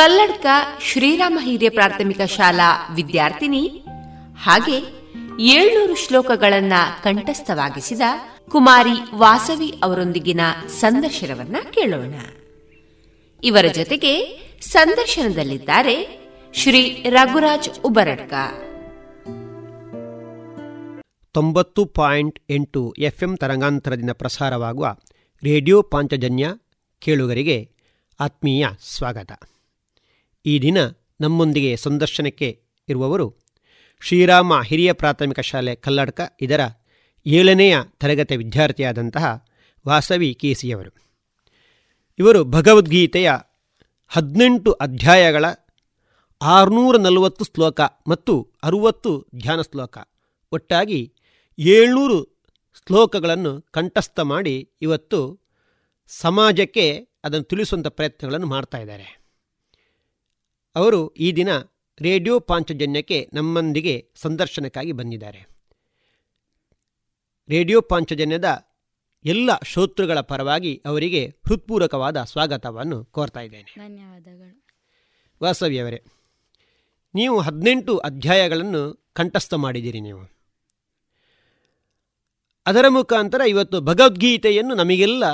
[0.00, 0.46] ಕಲ್ಲಡ್ಕ
[0.82, 3.82] ಶ್ರೀರಾಮ ಹಿರಿಯ ಪ್ರಾಥಮಿಕ ಶಾಲಾ ವಿದ್ಯಾರ್ಥಿನಿ,
[4.38, 4.76] ಹಾಗೆ
[5.40, 8.00] ಏಳ್ನೂರು ಶ್ಲೋಕಗಳನ್ನ ಕಂಠಸ್ಥವಾಗಿಸಿದ
[8.48, 12.14] ಕುಮಾರಿ ವಾಸವಿ ಅವರೊಂದಿಗಿನ ಸಂದರ್ಶನವನ್ನ ಕೇಳೋಣ.
[13.44, 14.12] ಇವರ ಜೊತೆಗೆ
[14.60, 15.96] ಸಂದರ್ಶನದಲ್ಲಿದ್ದಾರೆ
[16.54, 18.32] ಶ್ರೀ ರಘುರಾಜ್ ಉಬರಡ್ಕ.
[21.32, 24.96] ತೊಂಬತ್ತು ಪಾಯಿಂಟ್ ಎಂಟು ಎಫ್ಎಂ ತರಂಗಾಂತರದಿಂದ ಪ್ರಸಾರವಾಗುವ
[25.42, 26.48] ರೇಡಿಯೋ ಪಾಂಚಜನ್ಯ
[26.98, 27.70] ಕೇಳುಗರಿಗೆ
[28.20, 29.32] ಆತ್ಮೀಯ ಸ್ವಾಗತ.
[30.46, 30.78] ಈ ದಿನ
[31.20, 33.36] ನಮ್ಮೊಂದಿಗೆ ಸಂದರ್ಶನಕ್ಕೆ ಇರುವವರು
[34.02, 36.60] ಶ್ರೀರಾಮ ಹಿರಿಯ ಪ್ರಾಥಮಿಕ ಶಾಲೆ ಕಲ್ಲಡ್ಕ, ಇದರ
[37.26, 39.46] ಏಳನೆಯ ತರಗತಿ ವಿದ್ಯಾರ್ಥಿಯಾದಂತಹ
[39.86, 40.90] ವಾಸವಿ ಕೇಸಿಯವರು
[42.18, 43.30] ಇವರು ಭಗವದ್ಗೀತೆಯ
[44.08, 45.44] ಹದಿನೆಂಟು ಅಧ್ಯಾಯಗಳ
[46.42, 49.98] ಆರುನೂರ ನಲವತ್ತು ಶ್ಲೋಕ ಮತ್ತು ಅರುವತ್ತು ಧ್ಯಾನ ಶ್ಲೋಕ.
[50.52, 51.12] ಒಟ್ಟಾಗಿ
[51.58, 52.18] ಏಳ್ನೂರು
[52.86, 55.20] ಶ್ಲೋಕಗಳನ್ನು ಕಂಠಸ್ಥ ಮಾಡಿ ಇವತ್ತು
[56.08, 56.86] ಸಮಾಜಕ್ಕೆ
[57.24, 58.78] ಅದನ್ನು ತಿಳಿಸುವಂಥ ಪ್ರಯತ್ನಗಳನ್ನು ಮಾಡ್ತಾ
[60.74, 61.48] ಅವರು ಈ ದಿನ
[62.00, 65.48] ರೇಡಿಯೋ ಪಾಂಚಜನ್ಯಕ್ಕೆ ನಮ್ಮೊಂದಿಗೆ ಸಂದರ್ಶನಕ್ಕಾಗಿ ಬಂದಿದ್ದಾರೆ.
[67.48, 68.66] ರೇಡಿಯೋ ಪಾಂಚಜನ್ಯದ
[69.24, 73.74] ಎಲ್ಲ ಶ್ರೋತೃಗಳ ಪರವಾಗಿ ಅವರಿಗೆ ಹೃತ್ಪೂರ್ವಕವಾದ ಸ್ವಾಗತವನ್ನು ಕೋರ್ತಾ ಇದ್ದೇನೆ.
[73.78, 74.66] ಧನ್ಯವಾದಗಳು.
[75.42, 76.02] ವಾಸವಿಯವರೇ
[77.14, 80.30] ನೀವು ಹದಿನೆಂಟು ಅಧ್ಯಾಯಗಳನ್ನು ಕಂಠಸ್ಥ ಮಾಡಿದ್ದೀರಿ ನೀವು.
[82.66, 85.24] ಅದರ ಮುಖಾಂತರ ಇವತ್ತು ಭಗವದ್ಗೀತೆಯನ್ನು ನಮಗೆಲ್ಲ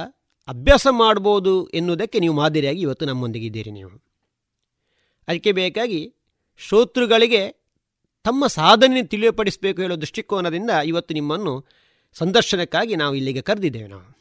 [0.48, 4.05] ಅಭ್ಯಾಸ ಮಾಡ್ಬೋದು ಎನ್ನುವುದಕ್ಕೆ ನೀವು ಮಾದರಿಯಾಗಿ ಇವತ್ತು ನಮ್ಮೊಂದಿಗಿದ್ದೀರಿ ನೀವು.
[5.28, 6.14] ಅದಕ್ಕೆ ಬೇಕಾಗಿ
[6.58, 7.48] ಶ್ರೋತೃಗಳಿಗೆ
[8.24, 11.66] ತಮ್ಮ ಸಾಧನೆ ತಿಳಿಯಪಡಿಸಬೇಕು ಹೇಳೋ ದೃಷ್ಟಿಕೋನದಿಂದ ಇವತ್ತು ನಿಮ್ಮನ್ನು
[12.12, 14.18] ಸಂದರ್ಶನಕ್ಕಾಗಿ ನಾವು ಇಲ್ಲಿಗೆ ಕರೆದಿದ್ದೇವೆ ನಾವು.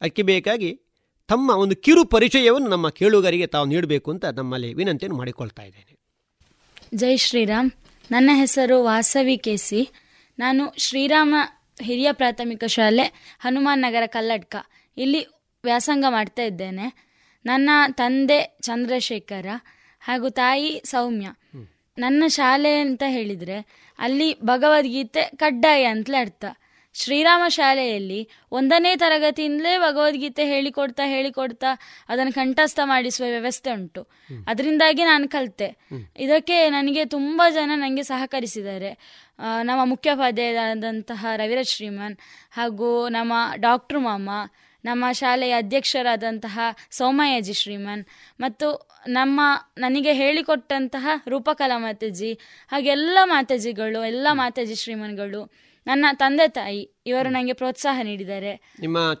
[0.00, 0.80] ಅದಕ್ಕೆ ಬೇಕಾಗಿ
[1.28, 5.96] ತಮ್ಮ ಒಂದು ಕಿರು ಪರಿಚಯವನ್ನು ನಮ್ಮ ಕೇಳುಗರಿಗೆ ತಾವು ನೀಡಬೇಕು ಅಂತ ನಮ್ಮಲ್ಲಿ ವಿನಂತಿಯನ್ನು ಮಾಡಿಕೊಳ್ತಾ ಇದ್ದೇನೆ.
[6.94, 7.70] ಜೈ ಶ್ರೀರಾಮ್.
[8.10, 9.88] ನನ್ನ ಹೆಸರು ವಾಸವಿ ಕೇಸಿ.
[10.38, 11.34] ನಾನು ಶ್ರೀರಾಮ
[11.82, 14.56] ಹಿರಿಯ ಪ್ರಾಥಮಿಕ ಶಾಲೆ ಹನುಮಾನ್ ನಗರ ಕಲ್ಲಡ್ಕ.
[14.96, 15.26] ಇಲ್ಲಿ
[15.64, 17.12] ವ್ಯಾಸಂಗ ಮಾಡ್ತಾ ಇದ್ದೇನೆ.
[17.46, 19.46] ನನ್ನ ತಂದೆ ಚಂದ್ರಶೇಖರ.
[20.02, 21.28] ಹಾಗೂ ತಾಯಿ ಸೌಮ್ಯ.
[21.98, 23.58] ನನ್ನ ಶಾಲೆ ಅಂತ ಹೇಳಿದರೆ
[23.98, 26.44] ಅಲ್ಲಿ ಭಗವದ್ಗೀತೆ ಕಡ್ಡಾಯ ಅಂತಲೇ ಅರ್ಥ.
[26.94, 31.66] ಶ್ರೀರಾಮ ಶಾಲೆಯಲ್ಲಿ ಒಂದನೇ ತರಗತಿಯಿಂದಲೇ ಭಗವದ್ಗೀತೆ ಹೇಳಿಕೊಡ್ತಾ ಹೇಳಿಕೊಡ್ತಾ
[32.08, 34.02] ಅದನ್ನು ಕಂಠಸ್ಥ ಮಾಡಿಸುವ ವ್ಯವಸ್ಥೆ ಉಂಟು.
[34.46, 35.68] ಅದರಿಂದಾಗಿ ನಾನು ಕಲಿತೆ.
[36.16, 38.90] ಇದಕ್ಕೆ ನನಗೆ ತುಂಬ ಜನ ನನಗೆ ಸಹಕರಿಸಿದ್ದಾರೆ.
[39.62, 42.16] ನಮ್ಮ ಮುಖ್ಯೋಪಾಧ್ಯಾಯರಾದಂತಹ ರವಿರಾಜ್ ಶ್ರೀಮನ್
[42.50, 44.30] ಹಾಗೂ ನಮ್ಮ ಡಾಕ್ಟ್ರು ಮಾಮ
[44.84, 46.60] ನಮ್ಮ ಶಾಲೆಯ ಅಧ್ಯಕ್ಷರಾದಂತಹ
[46.90, 48.06] ಸೋಮಯ್ಯಜಿ ಶ್ರೀಮನ್
[48.40, 49.40] ಮತ್ತು ನಮ್ಮ
[49.78, 52.38] ನನಗೆ ಹೇಳಿಕೊಟ್ಟಂತಹ ರೂಪಕಲಾ ಮಾತಾಜಿ
[52.68, 55.52] ಹಾಗೆಲ್ಲ ಮಾತಾಜಿಗಳು ಎಲ್ಲ ಮಾತಾಜಿ ಶ್ರೀಮನ್ಗಳು
[55.86, 58.74] ನನ್ನ ತಂದೆ ತಾಯಿ ಇವರು ನನಗೆ ಪ್ರೋತ್ಸಾಹ ನೀಡಿದ್ದಾರೆ.
[58.80, 59.12] ನಿಮ್ಮ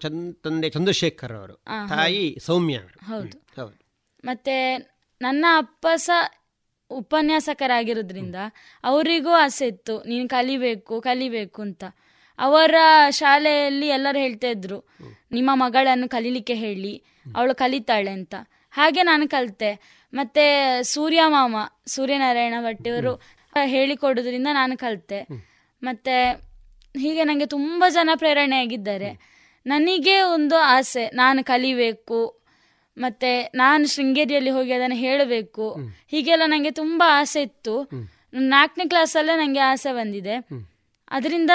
[0.42, 1.54] ತಂದೆ ಚಂದ್ರಶೇಖರ್ ಅವರು
[1.88, 3.38] ತಾಯಿ ಸೌಮ್ಯ ಹೌದು.
[3.56, 3.76] ಹೌದು.
[4.24, 4.76] ಮತ್ತೆ
[5.20, 6.34] ನನ್ನ ಅಪ್ಪ ಸಹ
[6.90, 8.34] ಉಪನ್ಯಾಸಕರಾಗಿರೋದ್ರಿಂದ
[8.84, 11.84] ಅವರಿಗೂ ಆಸೆ ಇತ್ತು ನೀನು ಕಲಿಬೇಕು ಕಲಿಬೇಕು ಅಂತ.
[12.38, 12.74] ಅವರ
[13.10, 14.78] ಶಾಲೆಯಲ್ಲಿ ಎಲ್ಲರೂ ಹೇಳ್ತಾ ಇದ್ರು
[15.32, 17.02] ನಿಮ್ಮ ಮಗಳನ್ನು ಕಲೀಲಿಕ್ಕೆ ಹೇಳಿ
[17.36, 18.34] ಅವಳು ಕಲಿತಾಳೆ ಅಂತ.
[18.70, 20.00] ಹಾಗೆ ನಾನು ಕಲಿತೆ.
[20.14, 20.44] ಮತ್ತೆ
[20.82, 21.56] ಸೂರ್ಯ ಮಾಮ
[21.86, 23.14] ಸೂರ್ಯನಾರಾಯಣ ಭಟ್ಟಿಯವರು
[23.64, 25.26] ಹೇಳಿಕೊಡೋದ್ರಿಂದ ನಾನು ಕಲಿತೆ.
[25.82, 26.16] ಮತ್ತೆ
[26.98, 29.10] ಹೀಗೆ ನನಗೆ ತುಂಬ ಜನ ಪ್ರೇರಣೆ ಆಗಿದ್ದಾರೆ
[29.66, 32.42] ನನಗೆ ಒಂದು ಆಸೆ ನಾನು ಕಲಿಬೇಕು
[32.98, 35.76] ಮತ್ತೆ ನಾನು ಶೃಂಗೇರಿಯಲ್ಲಿ ಹೋಗಿ ಅದನ್ನು ಹೇಳಬೇಕು.
[36.08, 37.74] ಹೀಗೆಲ್ಲ ನನಗೆ ತುಂಬ ಆಸೆ ಇತ್ತು.
[38.32, 40.34] ನಾಲ್ಕನೇ ಕ್ಲಾಸಲ್ಲೇ ನನಗೆ ಆಸೆ ಬಂದಿದೆ.
[41.08, 41.50] ಅದರಿಂದ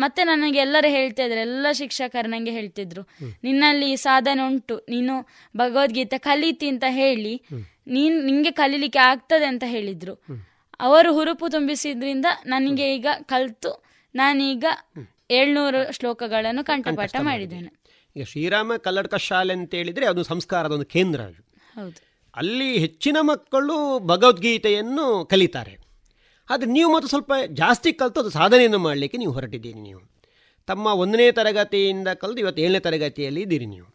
[0.00, 3.02] ಮತ್ತೆ ನನಗೆ ಎಲ್ಲರೂ ಹೇಳ್ತಾ ಇದ್ರು ಎಲ್ಲ ಶಿಕ್ಷಕರು ನನಗೆ ಹೇಳ್ತಿದ್ರು.
[3.44, 5.14] ನಿನ್ನಲ್ಲಿ ಸಾಧನೆ ಉಂಟು ನೀನು
[5.56, 7.34] ಭಗವದ್ಗೀತೆ ಕಲೀತಿ ಅಂತ ಹೇಳಿ
[7.86, 10.14] ನೀನ್ ನಿಂಗೆ ಕಲೀಲಿಕ್ಕೆ ಆಗ್ತದೆ ಅಂತ ಹೇಳಿದ್ರು.
[10.80, 13.84] ಅವರು ಹುರುಪು ತುಂಬಿಸಿದ್ರಿಂದ ನನಗೆ ಈಗ ಕಲ್ತು
[14.14, 14.64] ನಾನೀಗ
[15.30, 17.70] ಏಳ್ನೂರು ಶ್ಲೋಕಗಳನ್ನು ಕಂಠಪಾಠ ಮಾಡಿದ್ದೇನೆ.
[18.16, 21.98] ಈಗ ಶ್ರೀರಾಮ ಕಲ್ಲಡ್ಕ ಶಾಲೆ ಅಂತ ಹೇಳಿದ್ರೆ ಅದು ಸಂಸ್ಕಾರದ ಒಂದು ಕೇಂದ್ರ ಹೌದು.
[22.36, 25.89] ಅಲ್ಲಿ ಹೆಚ್ಚಿನ ಮಕ್ಕಳು ಭಗವದ್ಗೀತೆಯನ್ನು ಕಲಿತಾರೆ.
[26.50, 30.00] ಆದರೆ ನೀವು ಮತ್ತು ಸ್ವಲ್ಪ ಜಾಸ್ತಿ ಕಲಿತು ಅದು ಸಾಧನೆಯನ್ನು ಮಾಡಲಿಕ್ಕೆ ನೀವು ಹೊರಟಿದ್ದೀರಿ ನೀವು.
[30.68, 33.88] ತಮ್ಮ ಒಂದನೇ ತರಗತಿಯಿಂದ ಕಲಿತು ಇವತ್ತು ಏಳನೇ ತರಗತಿಯಲ್ಲಿ ಇದ್ದೀರಿ ನೀವು.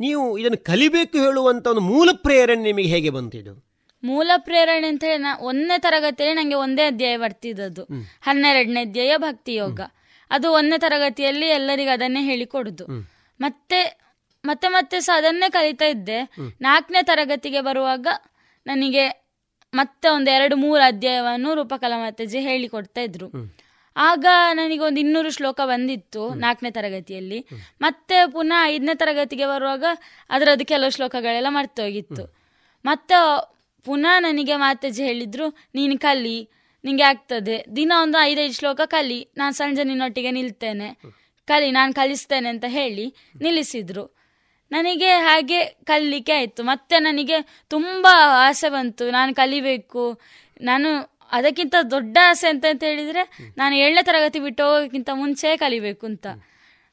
[0.00, 3.54] ನೀವು ಇದನ್ನು ಕಲಿಬೇಕು ಹೇಳುವಂಥ ಒಂದು ಮೂಲ ಪ್ರೇರಣೆ ನಿಮಗೆ ಹೇಗೆ ಬಂತಿದ್ದು
[4.02, 7.82] ಮೂಲ ಪ್ರೇರಣೆ ಅಂತ ಹೇಳಿ ನಾ ಒಂದನೇ ತರಗತಿಯಲ್ಲಿ ನನಗೆ ಒಂದೇ ಅಧ್ಯಾಯ ಬರ್ತಿದ್ದದ್ದು.
[8.22, 9.80] ಹನ್ನೆರಡನೇ ಅಧ್ಯಾಯ ಭಕ್ತಿ ಯೋಗ
[10.30, 12.84] ಅದು ಒಂದನೇ ತರಗತಿಯಲ್ಲಿ ಎಲ್ಲರಿಗೂ ಅದನ್ನೇ ಹೇಳಿಕೊಡುದು.
[13.40, 13.80] ಮತ್ತೆ
[14.44, 16.18] ಮತ್ತೆ ಮತ್ತೆ ಸಹ ಅದನ್ನೇ ಕಲಿತಾ ಇದ್ದೆ.
[16.60, 18.06] ನಾಲ್ಕನೇ ತರಗತಿಗೆ ಬರುವಾಗ
[18.66, 19.04] ನನಗೆ
[19.74, 23.28] ಮತ್ತೆ ಒಂದು ಎರಡು ಮೂರು ಅಧ್ಯಾಯವನ್ನು ರೂಪಕಲಾ ಮಾತಾಜಿ ಹೇಳಿಕೊಡ್ತಾ ಇದ್ರು.
[23.96, 27.46] ಆಗ ನನಗೆ ಒಂದು ಇನ್ನೂರು ಶ್ಲೋಕ ಬಂದಿತ್ತು ನಾಲ್ಕನೇ ತರಗತಿಯಲ್ಲಿ.
[27.80, 29.84] ಮತ್ತೆ ಪುನಃ ಐದನೇ ತರಗತಿಗೆ ಬರುವಾಗ
[30.30, 32.36] ಅದರದ್ದು ಕೆಲವು ಶ್ಲೋಕಗಳೆಲ್ಲ ಮರ್ತೋಗಿತ್ತು.
[32.84, 33.16] ಮತ್ತೆ
[33.84, 36.48] ಪುನಃ ನನಗೆ ಮಾತಾಜಿ ಹೇಳಿದ್ರು ನೀನು ಕಲಿ
[36.84, 37.64] ನಿಂಗೆ ಆಗ್ತದೆ.
[37.76, 40.98] ದಿನ ಒಂದು ಐದೈದು ಶ್ಲೋಕ ಕಲಿ ನಾನು ಸಂಜೆ ನಿನ್ನೊಟ್ಟಿಗೆ ನಿಲ್ತೇನೆ.
[41.46, 44.23] ಕಲಿ ನಾನು ಕಲಿಸ್ತೇನೆ ಅಂತ ಹೇಳಿ ನಿಲ್ಲಿಸಿದ್ರು.
[44.74, 46.62] ನನಗೆ ಹಾಗೆ ಕಲಿಲಿಕ್ಕೆ ಆಯಿತು.
[46.62, 47.38] ಮತ್ತೆ ನನಗೆ
[47.68, 48.06] ತುಂಬ
[48.46, 49.10] ಆಸೆ ಬಂತು.
[49.10, 50.20] ನಾನು ಕಲಿಬೇಕು.
[50.60, 50.88] ನಾನು
[51.32, 53.22] ಅದಕ್ಕಿಂತ ದೊಡ್ಡ ಆಸೆ ಅಂತ ಅಂತ ಹೇಳಿದರೆ,
[53.56, 56.26] ನಾನು ಏಳನೇ ತರಗತಿ ಬಿಟ್ಟು ಹೋಗೋಕ್ಕಿಂತ ಮುಂಚೆ ಕಲಿಬೇಕು ಅಂತ.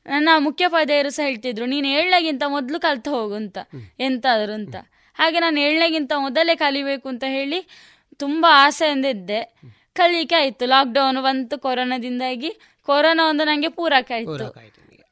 [0.06, 3.58] ನನ್ನ ಮುಖ್ಯೋಪಾಧ್ಯಾಯರು ಸಹ ಹೇಳ್ತಿದ್ರು, ನೀನು ಏಳನೇಗಿಂತ ಮೊದಲು ಕಲ್ತು ಹೋಗು ಅಂತ,
[4.00, 4.76] ಎಂತಾದ್ರು ಅಂತ.
[5.14, 7.60] ಹಾಗೆ ನಾನು ಏಳನೇಗಿಂತ ಮೊದಲೇ ಕಲಿಬೇಕು ಅಂತ ಹೇಳಿ
[8.18, 9.40] ತುಂಬ ಆಸೆಯಿಂದ ಇದ್ದೆ
[9.94, 10.66] ಕಲಿಕೆ ಆಯಿತು.
[10.66, 12.52] ಲಾಕ್ಡೌನ್ ಬಂತು ಕೊರೋನಾದಿಂದಾಗಿ.
[12.86, 14.32] ಕೊರೋನಾ ಒಂದು ನನಗೆ ಪೂರಕ ಆಯಿತು.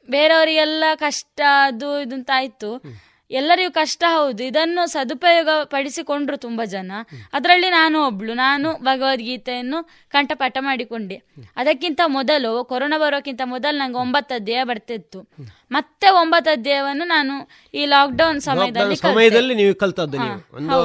[0.10, 2.84] ಬೇರೆಯವರಿಗೆಲ್ಲ ಕಷ್ಟ ಅದು ಇದು ಅಂತ ಆಯ್ತು.
[3.32, 4.44] ಎಲ್ಲರಿಗೂ ಕಷ್ಟ ಹೌದು.
[4.44, 6.92] ಇದನ್ನು ಸದುಪಯೋಗ ಪಡಿಸಿಕೊಂಡ್ರು ತುಂಬಾ ಜನ.
[7.34, 8.34] ಅದರಲ್ಲಿ ನಾನು ಒಬ್ಳು.
[8.34, 11.16] ನಾನು ಭಗವದ್ಗೀತೆಯನ್ನು ಕಂಠಪಾಠ ಮಾಡಿಕೊಂಡೆ.
[11.56, 15.30] ಅದಕ್ಕಿಂತ ಮೊದಲು ಕೊರೋನಾ ಬರೋಕ್ಕಿಂತ ಮೊದಲು ನಂಗೆ ಒಂಬತ್ತು ಅಧ್ಯಾಯ ಬರ್ತಿತ್ತು.
[15.72, 20.18] ಮತ್ತೆ ಒಂಬತ್ತು ಅಧ್ಯಾಯವನ್ನು ನಾನು ಈ ಲಾಕ್ಡೌನ್ ಸಮಯದಲ್ಲಿ ಸಮಯದಲ್ಲಿ ನೀವು ಕಲ್ತದ್ದು
[20.56, 20.80] ಒಂದು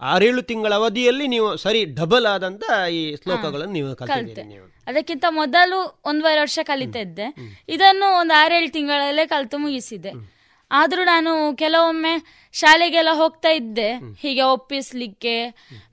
[0.00, 4.77] ಆರೇಳು ತಿಂಗಳ ಅವಧಿಯಲ್ಲಿ ನೀವು ಸರಿ ಡಬಲ್ ಆದಂತ ಈ ಶ್ಲೋಕಗಳನ್ನು ನೀವು.
[4.88, 7.34] ಅದಕ್ಕಿಂತ ಮೊದಲು ಒಂದೂವರೆ ವರ್ಷ ಕಲಿತಾ ಇದ್ದೆ
[7.68, 10.10] ಇದನ್ನು ಒಂದು ಆರೇಳು ತಿಂಗಳಲ್ಲೇ ಕಲಿತು ಮುಗಿಸಿದೆ.
[10.70, 12.12] ಆದರೂ ನಾನು ಕೆಲವೊಮ್ಮೆ
[12.52, 13.92] ಶಾಲೆಗೆಲ್ಲ ಹೋಗ್ತಾ ಇದ್ದೆ.
[14.20, 15.34] ಹೀಗೆ ಒಪ್ಪಿಸ್ಲಿಕ್ಕೆ.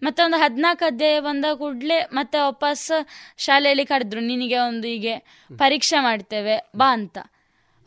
[0.04, 2.92] ಮತ್ತೆ ಒಂದು ಹದಿನಾಲ್ಕು ಅಧ್ಯಾಯ ಬಂದ ಕೂಡಲೇ ಮತ್ತೆ ವಾಪಸ್
[3.38, 5.18] ಶಾಲೆಯಲ್ಲಿ ಕರೆದ್ರು ನಿನಗೆ ಒಂದು ಹೀಗೆ
[5.58, 7.18] ಪರೀಕ್ಷೆ ಮಾಡ್ತೇವೆ ಬಾ ಅಂತ.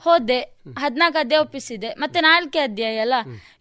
[0.00, 0.40] ಹೋದೆ,
[0.78, 3.14] ಹದಿನಾಲ್ಕು ಅಧ್ಯಾಯ ಒಪ್ಪಿಸಿದೆ, ಮತ್ತೆ ನಾಲ್ಕೇ ಅಧ್ಯಾಯ, ಅಲ್ಲ?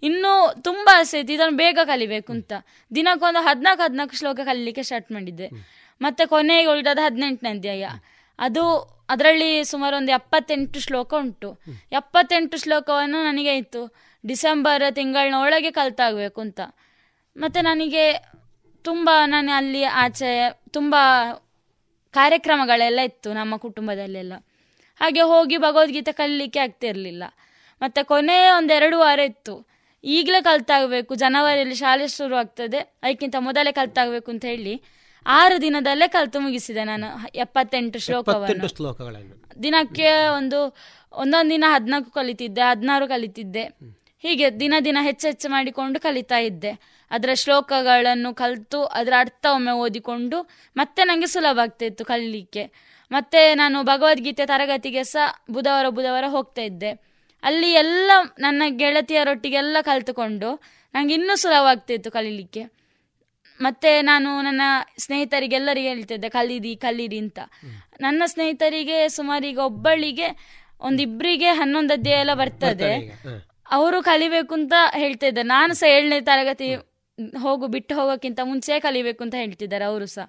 [0.03, 2.53] ಇನ್ನೂ ತುಂಬಾ ಆಸೆ ಇತ್ತು, ಇದನ್ನು ಬೇಗ ಕಲಿಬೇಕು ಅಂತ.
[2.95, 5.49] ದಿನಕ್ಕೊಂದು ಹದಿನಾಲ್ಕು ಹದಿನಾಲ್ಕು ಶ್ಲೋಕ ಕಲಿಲಿಕ್ಕೆ ಸ್ಟಾರ್ಟ್ ಮಾಡಿದ್ದೆ.
[6.01, 7.85] ಮತ್ತೆ ಕೊನೆಗೆ ಉಳಿದಾದ ಹದಿನೆಂಟನೇ ಅಧ್ಯಾಯ.
[8.39, 8.63] ಅದು
[9.09, 11.59] ಅದರಲ್ಲಿ ಸುಮಾರು ಒಂದು ಎಪ್ಪತ್ತೆಂಟು ಶ್ಲೋಕ ಉಂಟು.
[11.91, 13.81] ಎಪ್ಪತ್ತೆಂಟು ಶ್ಲೋಕವನ್ನು ನನಗೆ ಇತ್ತು
[14.25, 16.59] ಡಿಸೆಂಬರ್ ತಿಂಗಳಿನ ಒಳಗೆ ಕಲ್ತಾಗಬೇಕು ಅಂತ.
[17.37, 18.05] ಮತ್ತೆ ನನಗೆ
[18.81, 20.95] ತುಂಬ ನಾನು ಅಲ್ಲಿ ಆಚೆ, ತುಂಬ
[22.11, 24.33] ಕಾರ್ಯಕ್ರಮಗಳೆಲ್ಲ ಇತ್ತು ನಮ್ಮ ಕುಟುಂಬದಲ್ಲೆಲ್ಲ.
[24.99, 27.23] ಹಾಗೆ ಹೋಗಿ ಭಗವದ್ಗೀತೆ ಕಲಿಲಿಕ್ಕೆ ಆಗ್ತಿರ್ಲಿಲ್ಲ
[27.81, 29.67] ಮತ್ತು ಕೊನೆ ಒಂದೆರಡು ವಾರ ಇತ್ತು.
[30.03, 31.15] ಈಗಲೇ ಕಲ್ತಾಗಬೇಕು.
[31.15, 32.77] ಜನವರಿಯಲ್ಲಿ ಶಾಲೆ ಶುರು ಆಗ್ತದೆ.
[32.77, 34.81] ಅದಕ್ಕಿಂತ ಮೊದಲೇ ಕಲ್ತಾಗಬೇಕು ಅಂತ ಹೇಳಿ
[35.27, 39.61] ಆರು ದಿನದಲ್ಲೇ ಕಲ್ತು ಮುಗಿಸಿದೆ ನಾನು ಎಪ್ಪತ್ತೆಂಟು ಶ್ಲೋಕವನ್ನು.
[39.63, 40.59] ದಿನಕ್ಕೆ ಒಂದು
[41.11, 43.63] ಒಂದೊಂದು ದಿನ ಹದಿನಾಲ್ಕು ಕಲಿತಿದ್ದೆ ಹದಿನಾರು ಕಲಿತಿದ್ದೆ.
[44.19, 46.71] ಹೀಗೆ ದಿನ ದಿನ ಹೆಚ್ಚೆಚ್ಚು ಮಾಡಿಕೊಂಡು ಕಲಿತಾ ಇದ್ದೆ.
[47.11, 50.37] ಅದರ ಶ್ಲೋಕಗಳನ್ನು ಕಲಿತು ಅದರ ಅರ್ಥ ಒಮ್ಮೆ ಓದಿಕೊಂಡು
[50.77, 52.71] ಮತ್ತೆ ನನಗೆ ಸುಲಭ ಆಗ್ತಾ ಕಲಿಲಿಕ್ಕೆ.
[53.11, 56.91] ಮತ್ತೆ ನಾನು ಭಗವದ್ಗೀತೆ ತರಗತಿಗೆ ಸಹ ಬುಧವಾರ ಬುಧವಾರ ಹೋಗ್ತಾ ಇದ್ದೆ.
[57.43, 60.49] ಅಲ್ಲಿ ಎಲ್ಲ ನನ್ನ ಗೆಳತಿಯರೊಟ್ಟಿಗೆಲ್ಲ ಕಲಿತುಕೊಂಡು
[60.93, 62.63] ನಂಗೆ ಇನ್ನೂ ಸುಲಭ ಆಗ್ತಿತ್ತು ಕಲೀಲಿಕ್ಕೆ.
[63.61, 64.61] ಮತ್ತೆ ನಾನು ನನ್ನ
[64.97, 67.39] ಸ್ನೇಹಿತರಿಗೆಲ್ಲರಿಗೆ ಹೇಳ್ತಿದ್ದೆ ಕಲೀರಿ ಕಲೀರಿ ಅಂತ.
[68.01, 70.27] ನನ್ನ ಸ್ನೇಹಿತರಿಗೆ ಸುಮಾರು ಈಗ ಒಬ್ಬಳಿಗೆ
[70.81, 72.91] ಒಂದಿಬ್ಬರಿಗೆ ಹನ್ನೊಂದು ಅಧ್ಯಾಯ ಎಲ್ಲ ಬರ್ತದೆ
[73.71, 76.67] ಅವರು ಕಲಿಬೇಕು ಅಂತ ಹೇಳ್ತಾ ನಾನು ಸಹ ಏಳನೇ ತರಗತಿ
[77.37, 80.25] ಹೋಗು ಬಿಟ್ಟು ಹೋಗೋಕ್ಕಿಂತ ಮುಂಚೆ ಕಲಿಬೇಕು ಅಂತ ಹೇಳ್ತಿದ್ದಾರೆ ಅವರು ಸಹ.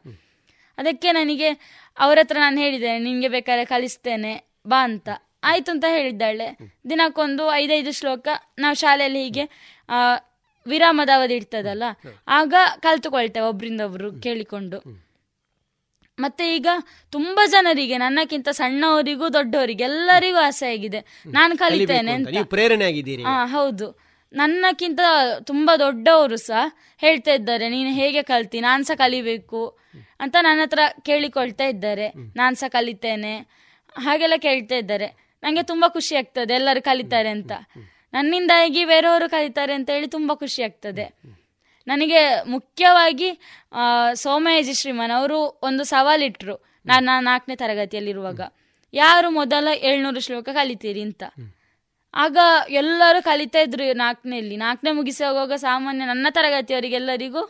[0.78, 1.48] ಅದಕ್ಕೆ ನನಗೆ
[1.96, 4.32] ಅವ್ರ ಹತ್ರ ನಾನು ಹೇಳಿದ್ದೇನೆ ನಿನ್ಗೆ ಬೇಕಾದ್ರೆ ಕಲಿಸ್ತೇನೆ
[4.66, 5.08] ಬಾ ಅಂತ.
[5.44, 6.46] ಆಯ್ತು ಅಂತ ಹೇಳಿದ್ದಾಳೆ.
[6.90, 8.28] ದಿನಕ್ಕೊಂದು ಐದೈದು ಶ್ಲೋಕ
[8.58, 9.44] ನಾವು ಶಾಲೆಯಲ್ಲಿ ಹೀಗೆ
[10.66, 11.84] ವಿರಾಮದ ಅವಧಿ ಇರ್ತದಲ್ಲ
[12.28, 14.78] ಆಗ ಕಲ್ತುಕೊಳ್ತೇವೆ ಒಬ್ರಿಂದ ಒಬ್ರು ಕೇಳಿಕೊಂಡು.
[16.18, 16.68] ಮತ್ತೆ ಈಗ
[17.12, 21.00] ತುಂಬಾ ಜನರಿಗೆ ನನ್ನಕ್ಕಿಂತ ಸಣ್ಣವರಿಗೂ ದೊಡ್ಡವರಿಗೆ ಎಲ್ಲರಿಗೂ ಆಸೆ ಆಗಿದೆ.
[21.32, 22.42] ನಾನು ಕಲಿತೇನೆ ಅಂತ.
[22.54, 23.86] ಪ್ರೇರಣೆ ಆಗಿದ್ದೀರಿ ಹಾ ಹೌದು.
[24.32, 25.00] ನನ್ನಕ್ಕಿಂತ
[25.44, 26.62] ತುಂಬಾ ದೊಡ್ಡವರು ಸಹ
[27.00, 28.60] ಹೇಳ್ತಾ ಇದ್ದಾರೆ ನೀನು ಹೇಗೆ ಕಲ್ತಿ?
[28.60, 29.60] ನಾನ್ ಸಹ ಕಲಿಬೇಕು.
[30.20, 32.06] ಅಂತ ನನ್ನ ಹತ್ರ ಕೇಳಿಕೊಳ್ತಾ ಇದ್ದಾರೆ.
[32.36, 33.34] ನಾನ್ ಸಹ ಕಲಿತೇನೆ.
[33.96, 35.08] ಹಾಗೆಲ್ಲ ಕೇಳ್ತಾ ಇದ್ದಾರೆ.
[35.42, 37.52] ನಂಗೆ ತುಂಬಾ ಖುಷಿ ಆಗ್ತದೆ ಎಲ್ಲರೂ ಕಲಿತಾರೆ ಅಂತ.
[38.12, 41.04] ನನ್ನಿಂದಾಗಿ ಬೇರೆಯವರು ಕಲಿತಾರೆ ಅಂತ ಹೇಳಿ ತುಂಬಾ ಖುಷಿ ಆಗ್ತದೆ.
[41.86, 43.28] ನನಗೆ ಮುಖ್ಯವಾಗಿ
[44.14, 46.56] ಸೋಮಯಾಜಿ ಶ್ರೀಮನ್ ಅವರು ಒಂದು ಸವಾಲಿಟ್ರು
[46.86, 48.40] ನಾನು ನಾಲ್ಕನೇ ತರಗತಿಯಲ್ಲಿರುವಾಗ.
[48.94, 51.24] ಯಾರು ಮೊದಲ ಏಳ್ನೂರು ಶ್ಲೋಕ ಕಲಿತೀರಿ ಅಂತ.
[52.14, 52.36] ಆಗ
[52.70, 54.56] ಎಲ್ಲರೂ ಕಲಿತಾ ಇದ್ರು ನಾಲ್ಕನೇಲಿ.
[54.56, 57.42] ನಾಲ್ಕನೇ ಮುಗಿಸಿ ಹೋಗುವಾಗ ಸಾಮಾನ್ಯ ನನ್ನ ತರಗತಿಯವರಿಗೆಲ್ಲರಿಗೂ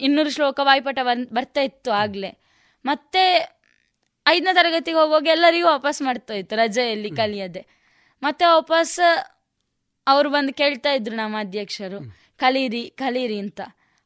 [0.00, 0.98] ಇನ್ನೂರು ಶ್ಲೋಕ ವಾಯ್ಪಾಠ
[1.32, 2.38] ಬರ್ತಾ ಇತ್ತು ಆಗಲೇ.
[2.84, 3.54] ಮತ್ತೆ
[4.28, 7.66] ಐದನೇ ತರಗತಿಗೆ ಹೋಗುವಾಗ ಎಲ್ಲರಿಗೂ ವಾಪಸ್ ಮಾಡ್ತಾ ಇತ್ತು ರಜೆಯಲ್ಲಿ ಕಲಿಯದೆ.
[8.22, 9.00] ಮತ್ತೆ ವಾಪಸ್
[10.06, 13.60] ಅವರು ಬಂದು ಕೇಳ್ತಾ ಇದ್ರು ನಮ್ಮ ಅಧ್ಯಕ್ಷರು ಕಲೀರಿ ಕಲೀರಿ ಅಂತ.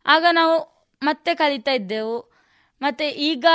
[0.06, 2.32] ಆಗ ನಾವು ಮತ್ತೆ ಕಲಿತಾ ಇದ್ದೆವು.
[2.80, 3.46] ಮತ್ತೆ ಈಗ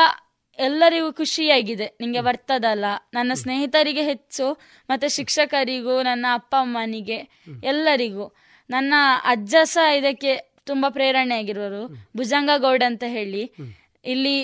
[0.59, 1.97] ಎಲ್ಲರಿಗೂ ಖುಷಿಯಾಗಿದೆ.
[1.99, 2.85] ನಿಮಗೆ ಬರ್ತದಲ್ಲ.
[3.13, 4.53] ನನ್ನ ಸ್ನೇಹಿತರಿಗೆ ಹೆಚ್ಚು
[4.89, 7.29] ಮತ್ತೆ ಶಿಕ್ಷಕರಿಗೂ ನನ್ನ ಅಪ್ಪ ಅಮ್ಮನಿಗೆ
[7.63, 8.35] ಎಲ್ಲರಿಗೂ.
[8.69, 8.93] ನನ್ನ
[9.25, 11.87] ಅಜ್ಜ ಸಹ ಇದಕ್ಕೆ ತುಂಬಾ ಪ್ರೇರಣೆ ಆಗಿರೋರು.
[12.17, 13.53] ಭುಜಂಗ ಗೌಡ್ ಅಂತ ಹೇಳಿ.
[14.05, 14.43] ಇಲ್ಲಿ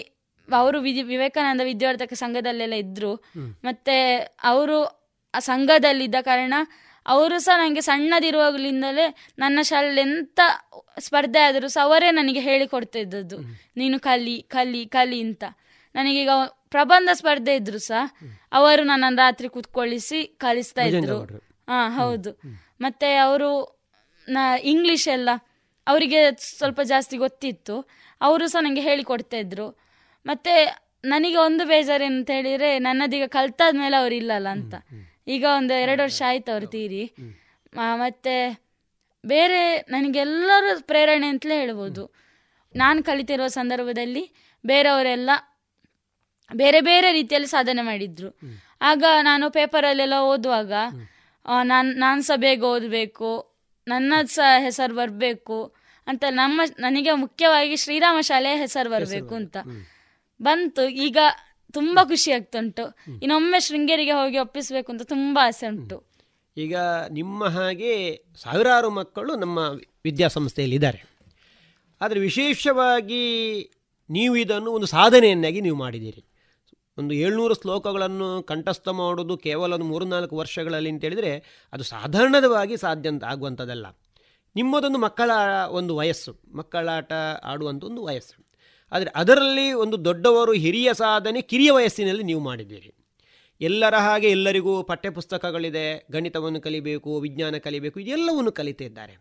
[0.54, 3.16] ಅವರು ವಿವೇಕಾನಂದ ವಿದ್ಯಾರ್ಥಕ ಸಂಘದಲ್ಲೆಲ್ಲ ಇದ್ರು.
[3.64, 4.78] ಮತ್ತೆ ಅವರು
[5.34, 6.54] ಆ ಸಂಘದಲ್ಲಿದ್ದ ಕಾರಣ
[7.06, 10.40] ಅವರು ಸಹ ನನಗೆ ಸಣ್ಣದಿರುವಾಗಲಿಂದಲೇ ನನ್ನ ಶಾಲೆಯಲ್ಲಿ ಎಂತ
[11.00, 13.38] ಸ್ಪರ್ಧೆ ಆದರೂ ಸಹ ಅವರೇ ನನಗೆ ಹೇಳಿಕೊಡ್ತಾ ಇದ್ದದ್ದು
[13.78, 15.44] ನೀನು ಕಲಿ ಕಲಿ ಕಲಿ ಅಂತ.
[15.96, 16.30] ನನಗೀಗ
[16.70, 18.14] ಪ್ರಬಂಧ ಸ್ಪರ್ಧೆ ಇದ್ರು ಸಹ
[18.52, 21.20] ಅವರು ನನ್ನನ್ನು ರಾತ್ರಿ ಕೂತ್ಕೊಳ್ಳಿಸಿ ಕಲಿಸ್ತಾ ಇದ್ರು.
[21.70, 22.42] ಹಾ ಹೌದು.
[22.82, 23.80] ಮತ್ತೆ ಅವರು
[24.30, 25.30] ನ ಇಂಗ್ಲಿಷ್ ಎಲ್ಲ
[25.90, 26.20] ಅವರಿಗೆ
[26.58, 27.76] ಸ್ವಲ್ಪ ಜಾಸ್ತಿ ಗೊತ್ತಿತ್ತು.
[28.22, 29.68] ಅವರು ಸಹ ನನಗೆ ಹೇಳಿಕೊಡ್ತಾ ಇದ್ರು.
[30.26, 30.54] ಮತ್ತೆ
[31.06, 34.76] ನನಗೆ ಒಂದು ಬೇಜಾರೇನಂತ ಹೇಳಿದ್ರೆ ನನ್ನದೀಗ ಕಲ್ತಾದ್ಮೇಲೆ ಅವ್ರು ಇಲ್ಲಲ್ಲ ಅಂತ.
[35.28, 37.04] ಈಗ ಒಂದು ಎರಡು ವರ್ಷ ಆಯ್ತು ಅವ್ರು ತೀರಿ.
[37.74, 38.36] ಮತ್ತೆ
[39.26, 42.04] ಬೇರೆ ನನಗೆಲ್ಲರೂ ಪ್ರೇರಣೆ ಅಂತಲೇ ಹೇಳ್ಬೋದು.
[42.76, 44.24] ನಾನು ಕಲಿತಿರುವ ಸಂದರ್ಭದಲ್ಲಿ
[44.66, 45.30] ಬೇರೆಯವರೆಲ್ಲ
[46.52, 48.30] ಬೇರೆ ಬೇರೆ ರೀತಿಯಲ್ಲಿ ಸಾಧನೆ ಮಾಡಿದ್ರು.
[48.82, 50.74] ಆಗ ನಾನು ಪೇಪರಲ್ಲೆಲ್ಲ ಓದುವಾಗ
[51.64, 53.30] ನಾನು ನಾನು ಸಹ ಬೇಗ ಓದಬೇಕು
[53.88, 55.58] ನನ್ನ ಸಹ ಹೆಸರು ಬರಬೇಕು
[56.10, 59.58] ಅಂತ ನಮ್ಮ ನನಗೆ ಮುಖ್ಯವಾಗಿ ಶ್ರೀರಾಮ ಶಾಲೆಯ ಹೆಸರು ಬರಬೇಕು ಅಂತ.
[60.42, 61.18] ಬಂತು ಈಗ
[61.72, 63.12] ತುಂಬಾ ಖುಷಿ ಆಗ್ತುಂಟು.
[63.22, 65.98] ಇನ್ನೊಮ್ಮೆ ಶೃಂಗೇರಿಗೆ ಹೋಗಿ ಒಪ್ಪಿಸಬೇಕು ಅಂತ ತುಂಬಾ ಆಸೆ ಉಂಟು.
[66.58, 66.76] ಈಗ
[67.12, 69.60] ನಿಮ್ಮ ಹಾಗೆ ಸಾವಿರಾರು ಮಕ್ಕಳು ನಮ್ಮ
[70.04, 71.00] ವಿದ್ಯಾಸಂಸ್ಥೆಯಲ್ಲಿದ್ದಾರೆ.
[72.02, 73.24] ಆದರೆ ವಿಶೇಷವಾಗಿ
[74.10, 76.26] ನೀವು ಇದನ್ನು ಒಂದು ಸಾಧನೆಯನ್ನಾಗಿ ನೀವು ಮಾಡಿದ್ದೀರಿ.
[76.98, 83.24] ಒಂದು ಏಳ್ನೂರು ಶ್ಲೋಕಗಳನ್ನು ಕಂಠಸ್ಥ ಮಾಡೋದು ಕೇವಲ ಒಂದು ಮೂರು ನಾಲ್ಕು ವರ್ಷಗಳಲ್ಲಿ ಅಂತೇಳಿದರೆ ಅದು ಸಾಧಾರಣವಾಗಿ ಸಾಧ್ಯ ಅಂತ
[83.24, 83.86] ಆಗುವಂಥದ್ದಲ್ಲ.
[84.56, 85.32] ನಿಮ್ಮದೊಂದು ಮಕ್ಕಳ
[85.70, 87.12] ಒಂದು ವಯಸ್ಸು, ಮಕ್ಕಳಾಟ
[87.44, 88.38] ಆಡುವಂಥ ಒಂದು ವಯಸ್ಸು.
[88.92, 92.92] ಆದರೆ ಅದರಲ್ಲಿ ಒಂದು ದೊಡ್ಡವರು ಹಿರಿಯ ಸಾಧನೆ ಕಿರಿಯ ವಯಸ್ಸಿನಲ್ಲಿ ನೀವು ಮಾಡಿದ್ದೀರಿ.
[93.62, 99.16] ಎಲ್ಲರ ಹಾಗೆ ಎಲ್ಲರಿಗೂ ಪಠ್ಯಪುಸ್ತಕಗಳಿದೆ, ಗಣಿತವನ್ನು ಕಲಿಬೇಕು, ವಿಜ್ಞಾನ ಕಲಿಬೇಕು, ಇದೆಲ್ಲವನ್ನು ಕಲಿತಿದ್ದಾರೆ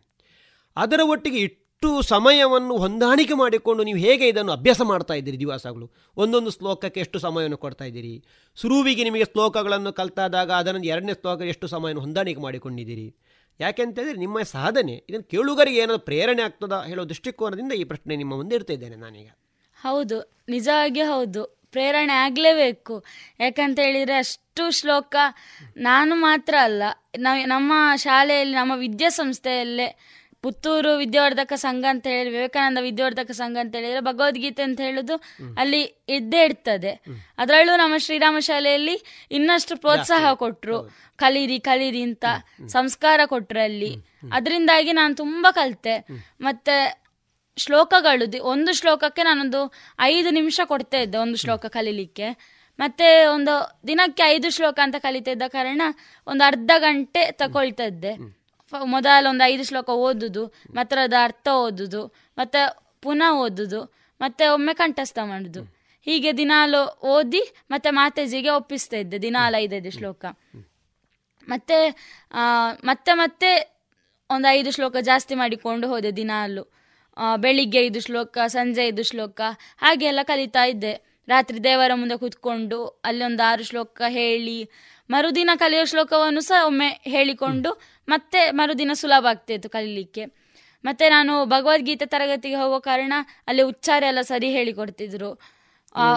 [0.77, 7.01] ಅದರ ಒಟ್ಟಿಗೆ ಇಷ್ಟು ಸಮಯವನ್ನು ಹೊಂದಾಣಿಕೆ ಮಾಡಿಕೊಂಡು ನೀವು ಹೇಗೆ ಇದನ್ನು ಅಭ್ಯಾಸ ಮಾಡ್ತಾ ಇದ್ದೀರಿ ದಿವಸಗಳು ಒಂದೊಂದು ಶ್ಲೋಕಕ್ಕೆ
[7.01, 8.15] ಎಷ್ಟು ಸಮಯವನ್ನು ಕೊಡ್ತಾ ಇದ್ದೀರಿ?
[8.57, 13.07] ಸುರುವಿಗೆ ನಿಮಗೆ ಶ್ಲೋಕಗಳನ್ನು ಕಲ್ತಾದಾಗ ಅದನ್ನು ಎರಡನೇ ಶ್ಲೋಕ ಎಷ್ಟು ಸಮಯವನ್ನು ಹೊಂದಾಣಿಕೆ ಮಾಡಿಕೊಂಡಿದ್ದೀರಿ?
[13.61, 18.73] ಯಾಕೆಂತೇಳಿದರೆ ನಿಮ್ಮ ಸಾಧನೆ, ಇದನ್ನು ಕೇಳುಗರಿಗೆ ಏನಾದರೂ ಪ್ರೇರಣೆ ಆಗ್ತದ ಹೇಳೋ ದೃಷ್ಟಿಕೋನದಿಂದ ಈ ಪ್ರಶ್ನೆ ನಿಮ್ಮ ಮುಂದೆ ಇಡ್ತಾ
[18.73, 19.31] ಇದ್ದೇನೆ ನಾನೀಗ.
[19.81, 21.43] ಹೌದು, ನಿಜವಾಗಿ ಹೌದು.
[21.73, 22.95] ಪ್ರೇರಣೆ ಆಗಲೇಬೇಕು.
[23.41, 25.17] ಯಾಕಂತ ಹೇಳಿದರೆ ಅಷ್ಟು ಶ್ಲೋಕ
[25.77, 26.83] ನಾನು ಮಾತ್ರ ಅಲ್ಲ
[27.55, 29.89] ನಮ್ಮ ಶಾಲೆಯಲ್ಲಿ, ನಮ್ಮ ವಿದ್ಯಾಸಂಸ್ಥೆಯಲ್ಲೇ
[30.43, 35.17] ಪುತ್ತೂರು ವಿದ್ಯಾವರ್ಧಕ ಸಂಘ ಅಂತ ಹೇಳಿ ವಿವೇಕಾನಂದ ವಿದ್ಯಾವರ್ಧಕ ಸಂಘ ಅಂತ ಹೇಳಿದ್ರೆ ಭಗವದ್ಗೀತೆ ಅಂತ ಹೇಳುದು
[35.59, 37.01] ಅಲ್ಲಿ ಇದ್ದೇ ಇರ್ತದೆ.
[37.39, 40.95] ಅದರಲ್ಲೂ ನಮ್ಮ ಶ್ರೀರಾಮ ಶಾಲೆಯಲ್ಲಿ ಇನ್ನಷ್ಟು ಪ್ರೋತ್ಸಾಹ ಕೊಟ್ರು.
[41.17, 42.25] ಕಲೀರಿ ಕಲೀರಿ ಅಂತ
[42.69, 43.97] ಸಂಸ್ಕಾರ ಕೊಟ್ರು ಅಲ್ಲಿ.
[44.33, 46.07] ಅದರಿಂದಾಗಿ ನಾನು ತುಂಬಾ ಕಲಿತೆ.
[46.41, 47.05] ಮತ್ತೆ
[47.57, 52.59] ಶ್ಲೋಕಗಳು ಒಂದು ಶ್ಲೋಕಕ್ಕೆ ನಾನೊಂದು ಐದು ನಿಮಿಷ ಕೊಡ್ತಾ ಇದ್ದೆ ಒಂದು ಶ್ಲೋಕ ಕಲೀಲಿಕ್ಕೆ.
[52.79, 55.83] ಮತ್ತೆ ಒಂದು ದಿನಕ್ಕೆ ಐದು ಶ್ಲೋಕ ಅಂತ ಕಲಿತಾ ಇದ್ದ ಕಾರಣ
[56.27, 58.38] ಒಂದು ಅರ್ಧ ಗಂಟೆ ತಗೊಳ್ತಾ ಇದ್ದೆ.
[58.95, 60.45] ಮೊದಲ ಒಂದು ಐದು ಶ್ಲೋಕ ಓದುದು,
[60.75, 62.03] ಮತ್ತೆ ಅದ ಅರ್ಥ ಓದುದು,
[62.39, 62.61] ಮತ್ತೆ
[63.03, 63.81] ಪುನಃ ಓದುದು,
[64.21, 65.63] ಮತ್ತೆ ಒಮ್ಮೆ ಕಂಠಸ್ಥ ಮಾಡುದು.
[66.07, 66.83] ಹೀಗೆ ದಿನಾಲು
[67.15, 70.25] ಓದಿ, ಮತ್ತೆ ಮಾತೆಜಿಗೆ ಒಪ್ಪಿಸ್ತಾ ಇದ್ದೆ, ದಿನಾಲು ಐದೈದು ಶ್ಲೋಕ.
[71.49, 71.79] ಮತ್ತೆ
[72.85, 73.51] ಮತ್ತೆ ಮತ್ತೆ
[74.31, 76.63] ಒಂದು ಐದು ಶ್ಲೋಕ ಜಾಸ್ತಿ ಮಾಡಿಕೊಂಡು ಹೋದೆ ದಿನಾಲು.
[77.37, 79.41] ಬೆಳಿಗ್ಗೆ ಐದು ಶ್ಲೋಕ, ಸಂಜೆ ಐದು ಶ್ಲೋಕ
[79.79, 80.93] ಹಾಗೆ ಎಲ್ಲ ಕಲಿತಾ ಇದ್ದೆ.
[81.29, 84.71] ರಾತ್ರಿ ದೇವರ ಮುಂದೆ ಕೂತ್ಕೊಂಡು ಅಲ್ಲೊಂದು ಆರು ಶ್ಲೋಕ ಹೇಳಿ
[85.11, 90.25] ಮರುದಿನ ಕಲಿಯೋ ಶ್ಲೋಕವನ್ನು ಸಹ ಒಮ್ಮೆ ಹೇಳಿಕೊಂಡು ಮತ್ತೆ ಮರುದಿನ ಸುಲಭ ಆಗ್ತಿತ್ತು ಕಲೀಲಿಕ್ಕೆ.
[90.85, 93.13] ಮತ್ತೆ ನಾನು ಭಗವದ್ಗೀತೆ ತರಗತಿಗೆ ಹೋಗೋ ಕಾರಣ
[93.47, 95.41] ಅಲ್ಲಿ ಉಚ್ಚಾರ ಎಲ್ಲ ಸರಿ ಹೇಳಿಕೊಡ್ತಿದ್ರು.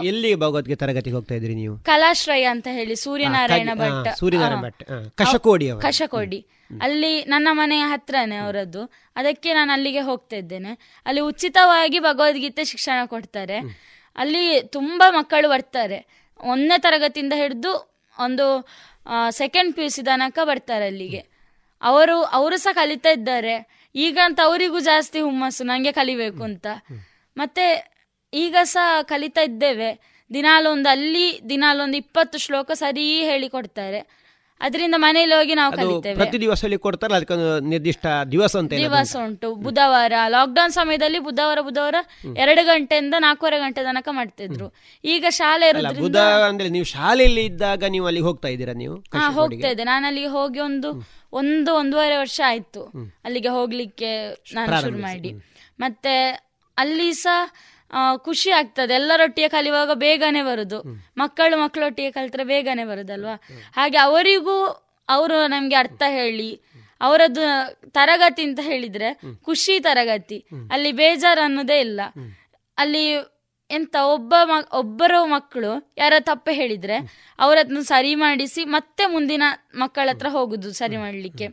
[0.04, 1.78] ಎಲ್ಲಿ ಭಗವದ್ಗೀತೆ ತರಗತಿಗೆ ಹೋಗ್ತಾ ಇದ್ರಿ ನೀವು?
[1.78, 4.18] ಕಲಾಶ್ರಯ ಅಂತ ಹೇಳಿ ಸೂರ್ಯನಾರಾಯಣ ಭಟ್.
[4.18, 4.84] ಸೂರ್ಯನಾರಾಯಣ ಭಟ್.
[5.16, 6.46] ಕಶಕೋಡಿ ಕಶಕೋಡಿ
[6.82, 8.92] ಅಲ್ಲಿ ನನ್ನ ಮನೆಯ ಹತ್ರನೇ ಅವರದ್ದು.
[9.16, 11.02] ಅದಕ್ಕೆ ನಾನು ಅಲ್ಲಿಗೆ ಹೋಗ್ತಾ ಇದ್ದೇನೆ.
[11.06, 13.58] ಅಲ್ಲಿ ಉಚಿತವಾಗಿ ಭಗವದ್ಗೀತೆ ಶಿಕ್ಷಣ ಕೊಡ್ತಾರೆ.
[14.16, 16.28] ಅಲ್ಲಿ ತುಂಬಾ ಮಕ್ಕಳು ಬರ್ತಾರೆ.
[16.40, 17.91] ಒಂದನೇ ತರಗತಿಯಿಂದ ಹಿಡಿದು
[18.28, 18.46] ಒಂದು
[19.40, 21.22] ಸೆಕೆಂಡ್ ಪಿ ಯು ಸಿ ತನಕ ಬರ್ತಾರೆ ಅಲ್ಲಿಗೆ.
[21.82, 23.56] ಅವರು ಅವರು ಸಹ ಕಲಿತಾ ಇದ್ದಾರೆ.
[23.96, 26.68] ಈಗ ಅಂತ ಅವರಿಗೂ ಜಾಸ್ತಿ ಹುಮ್ಮಸ್ಸು ನನಗೆ ಕಲಿಬೇಕು ಅಂತ.
[27.38, 27.66] ಮತ್ತೆ
[28.34, 29.90] ಈಗ ಸಹ ಕಲಿತಾ ಇದ್ದೇವೆ.
[30.32, 34.00] ದಿನಾಲೊಂದು, ಅಲ್ಲಿ ದಿನಾಲೊಂದು ಇಪ್ಪತ್ತು ಶ್ಲೋಕ ಸರಿ ಹೇಳಿ ಕೊಡ್ತಾರೆ
[34.66, 36.16] ಅದರಿಂದ ಮನೆಯಲ್ಲಿ ಹೋಗಿ ನಾವು ಕಲಿತೇವೆ.
[36.22, 37.36] ಪ್ರತಿ ದಿವಸ ಕೊಡ್ತಾರೆ ಅದಕ್ಕೆ
[37.74, 39.50] ನಿರ್ದಿಷ್ಟ ದಿವಸ ಅಂತ ದಿವಸ ಉಂಟು?
[39.66, 41.96] ಬುಧವಾರ ಲಾಕ್ಡೌನ್ ಸಮಯದಲ್ಲಿ ಬುಧವಾರ ಬುಧವಾರ
[42.44, 44.68] ಎರಡು ಗಂಟೆಯಿಂದ ನಾಲ್ಕೂವರೆ ಗಂಟೆ ತನಕ ಮಾಡ್ತಿದ್ರು.
[45.04, 45.70] ಈಗ ಶಾಲೆ
[46.06, 48.98] ಬುಧವಾರ ಅಂದ್ರೆ ನೀವು ಶಾಲೆಯಲ್ಲಿ ಇದ್ದಾಗ ನೀವು ಅಲ್ಲಿ ಹೋಗ್ತಾ ಇದ್ದೀರಾ ನೀವು?
[49.18, 49.86] ಹಾ ಹೋಗ್ತಾ ಇದ್ದೆ.
[49.92, 50.92] ನಾನು ಅಲ್ಲಿಗೆ ಹೋಗಿ ಒಂದು
[51.42, 52.82] ಒಂದು ಒಂದೂವರೆ ವರ್ಷ ಆಯ್ತು.
[53.26, 54.12] ಅಲ್ಲಿಗೆ ಹೋಗ್ಲಿಕ್ಕೆ
[54.56, 55.32] ನಾನು ಶುರು ಮಾಡಿ.
[55.80, 56.16] ಮತ್ತೆ
[56.78, 57.38] ಅಲ್ಲಿ ಸಹ
[58.18, 58.94] ಖುಷಿ ಆಗ್ತದೆ.
[58.94, 60.80] ಎಲ್ಲರೊಟ್ಟಿಗೆ ಕಲಿಯುವಾಗ ಬೇಗನೆ ಬರುದು.
[61.18, 63.36] ಮಕ್ಕಳು ಮಕ್ಕಳೊಟ್ಟಿಗೆ ಕಲಿತ್ರೆ ಬೇಗನೆ ಬರುದಲ್ವಾ?
[63.76, 64.58] ಹಾಗೆ ಅವರಿಗೂ
[65.10, 66.62] ಅವರು ನಮ್ಗೆ ಅರ್ಥ ಹೇಳಿ
[67.02, 67.42] ಅವರದ್ದು
[67.90, 70.38] ತರಗತಿ ಅಂತ ಹೇಳಿದ್ರೆ ಖುಷಿ ತರಗತಿ.
[70.72, 72.02] ಅಲ್ಲಿ ಬೇಜಾರು ಅನ್ನೋದೇ ಇಲ್ಲ.
[72.78, 73.06] ಅಲ್ಲಿ
[73.70, 74.34] ಎಂತ ಒಬ್ಬ
[74.74, 76.98] ಒಬ್ಬರ ಮಕ್ಕಳು ಯಾರ ತಪ್ಪು ಹೇಳಿದ್ರೆ
[77.40, 79.44] ಅವರದ್ನ ಸರಿ ಮಾಡಿಸಿ ಮತ್ತೆ ಮುಂದಿನ
[79.76, 81.48] ಮಕ್ಕಳ ಹತ್ರ ಹೋಗುದು ಸರಿ ಮಾಡ್ಲಿಕ್ಕೆ.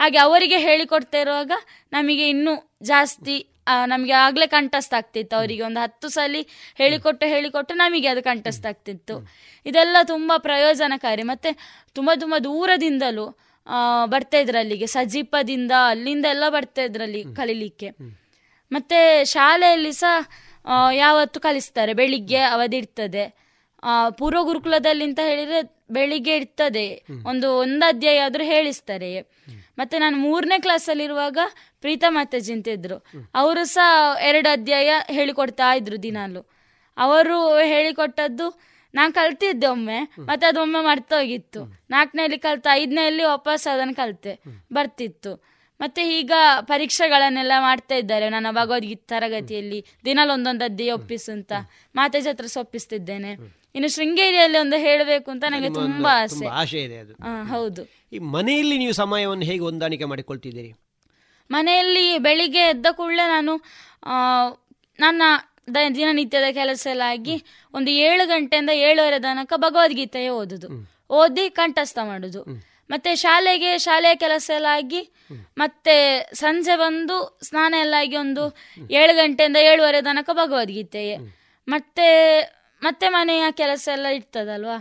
[0.00, 1.52] ಹಾಗೆ ಅವರಿಗೆ ಹೇಳಿಕೊಡ್ತಾ ಇರುವಾಗ
[1.92, 3.36] ನಮಗೆ ಇನ್ನು ಜಾಸ್ತಿ
[3.86, 5.62] ನಮಗೆ ಆಗಲೇ ಕಂಠಸ್ಥ ಆಗ್ತಿತ್ತು ಅವರಿಗೆ.
[5.62, 6.36] ಒಂದು ಹತ್ತು ಸಲ
[6.74, 9.14] ಹೇಳಿಕೊಟ್ಟು ಹೇಳಿಕೊಟ್ಟು ನಮಗೆ ಅದು ಕಂಠಸ್ಥ ಆಗ್ತಿತ್ತು.
[9.66, 11.22] ಇದೆಲ್ಲ ತುಂಬ ಪ್ರಯೋಜನಕಾರಿ.
[11.22, 11.50] ಮತ್ತೆ
[11.94, 13.26] ತುಂಬ ತುಂಬ ದೂರದಿಂದಲೂ
[14.06, 17.90] ಬರ್ತಾ ಇದ್ರು ಅಲ್ಲಿಗೆ ಸಜೀಪದಿಂದ ಅಲ್ಲಿಂದ ಎಲ್ಲ ಬರ್ತಾ ಇದ್ರಲ್ಲಿ ಕಲಿಲಿಕ್ಕೆ.
[18.72, 20.28] ಮತ್ತೆ ಶಾಲೆಯಲ್ಲಿ ಸಹ
[20.92, 21.92] ಯಾವತ್ತು ಕಲಿಸ್ತಾರೆ.
[21.92, 23.24] ಬೆಳಿಗ್ಗೆ ಅವಧಿ ಇರ್ತದೆ.
[24.10, 27.02] ಪೂರ್ವ ಗುರುಕುಲದಲ್ಲಿ ಅಂತ ಹೇಳಿದ್ರೆ ಬೆಳಿಗ್ಗೆ ಇರ್ತದೆ.
[27.26, 29.20] ಒಂದು ಒಂದು ಅಧ್ಯಾಯ ಆದ್ರೂ ಹೇಳಿಸ್ತಾರೆ.
[29.78, 31.38] ಮತ್ತೆ ನಾನು ಮೂರನೇ ಕ್ಲಾಸಲ್ಲಿರುವಾಗ
[31.80, 33.04] ಪ್ರೀತಾ ಮಾತಾಜಿ ಅಂತ ಇದ್ರು.
[33.34, 36.50] ಅವರು ಸಹ ಎರಡು ಅಧ್ಯಾಯ ಹೇಳಿಕೊಡ್ತಾ ಇದ್ರು ದಿನಾಲು.
[36.96, 38.60] ಅವರು ಹೇಳಿಕೊಟ್ಟದ್ದು
[38.94, 41.60] ನಾನು ಕಲ್ತಿದ್ದೆ ಒಮ್ಮೆ ಮತ್ತೆ ಅದು ಒಮ್ಮೆ ಮರ್ತೋಗಿತ್ತು.
[41.90, 44.40] ನಾಲ್ಕನೇಲಿ ಕಲ್ತ ಐದನೇಲಿ ವಾಪಸ್ ಅದನ್ನು ಕಲ್ತೆ.
[44.72, 45.44] ಬರ್ತಿತ್ತು.
[45.80, 49.86] ಮತ್ತೆ ಈಗ ಪರೀಕ್ಷೆಗಳನ್ನೆಲ್ಲ ಮಾಡ್ತಾ ಇದ್ದಾರೆ ನನ್ನ ಭಗವದ್ಗೀತೆ ತರಗತಿಯಲ್ಲಿ.
[50.04, 51.52] ದಿನಾಲು ಒಂದೊಂದು ಅಧ್ಯಾಯ ಒಪ್ಪಿಸು ಅಂತ.
[51.94, 56.46] ಮಾತಾಜಿ ಹತ್ರ ಒಪ್ಪಿಸ್ತಿದ್ದೇನೆ ಇನ್ನು ಶೃಂಗೇರಿಯಲ್ಲಿ ಒಂದು ಹೇಳಬೇಕು ಅಂತ ನನಗೆ ತುಂಬಾ ಆಸೆ.
[56.46, 57.14] ಆಸೆ ಇದೆ ಅದು.
[57.48, 57.82] ಹೌದು.
[58.12, 60.72] ಈ ಮನೆಯಲ್ಲಿ ನೀವು ಸಮಯವನ್ನು ಹೇಗೆ ಹೊಂದಾಣಿಕೆ ಮಾಡಿಕೊಳ್ತಿದ್ದೀರಿ?
[61.50, 63.56] ಮನೆಯಲ್ಲಿ ಬೆಳಿಗ್ಗೆ ಎದ್ದ ಕೂಡಲೇ ನಾನು
[65.00, 65.22] ನನ್ನ
[65.94, 70.68] ದಿನನಿತ್ಯದ ಕೆಲಸ ಎಲ್ಲ ಆಗಿ ಒಂದು ಏಳು ಗಂಟೆಯಿಂದ ಏಳುವರೆ ತನಕ ಭಗವದ್ಗೀತೆ ಓದುದು.
[71.10, 72.42] ಓದಿ ಕಂಠಸ್ಥ ಮಾಡುದು.
[72.90, 75.10] ಮತ್ತೆ ಶಾಲೆಗೆ ಶಾಲೆಯ ಕೆಲಸ ಎಲ್ಲ ಆಗಿ
[75.58, 78.56] ಮತ್ತೆ ಸಂಜೆ ಬಂದು ಸ್ನಾನ ಎಲ್ಲ ಆಗಿ ಒಂದು
[78.90, 81.16] ಏಳು ಗಂಟೆಯಿಂದ ಏಳುವರೆ ತನಕ ಭಗವದ್ಗೀತೆಯೇ.
[81.68, 82.06] ಮತ್ತೆ
[82.82, 84.76] ಮತ್ತೆ ಮನೆಯ ಕೆಲಸ ಎಲ್ಲ ಇರ್ತದಲ್ವಾ?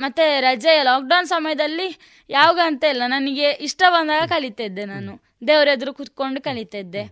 [0.00, 1.98] ಮತ್ತೆ ರಜೆ ಲಾಕ್ಡೌನ್ ಸಮಯದಲ್ಲಿ
[2.30, 3.02] ಯಾವಾಗ ಅಂತ ಇಲ್ಲ.
[3.06, 5.12] ನನಗೆ ಇಷ್ಟ ಬಂದಾಗ ಕಲಿತಿದ್ದೆ ನಾನು.
[5.46, 7.02] ದೇವ್ರ ಎದುರು ಕುತ್ಕೊಂಡು ಕಲಿತಿದ್ದೆ.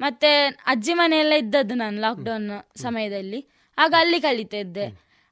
[0.00, 3.46] ಮತ್ತೆ ಅಜ್ಜಿ ಮನೆಯೆಲ್ಲ ಇದ್ದದ್ದು ನಾನು ಲಾಕ್ಡೌನ್ ಸಮಯದಲ್ಲಿ.
[3.78, 4.86] ಆಗ ಅಲ್ಲಿ ಕಲಿತಿದ್ದೆ.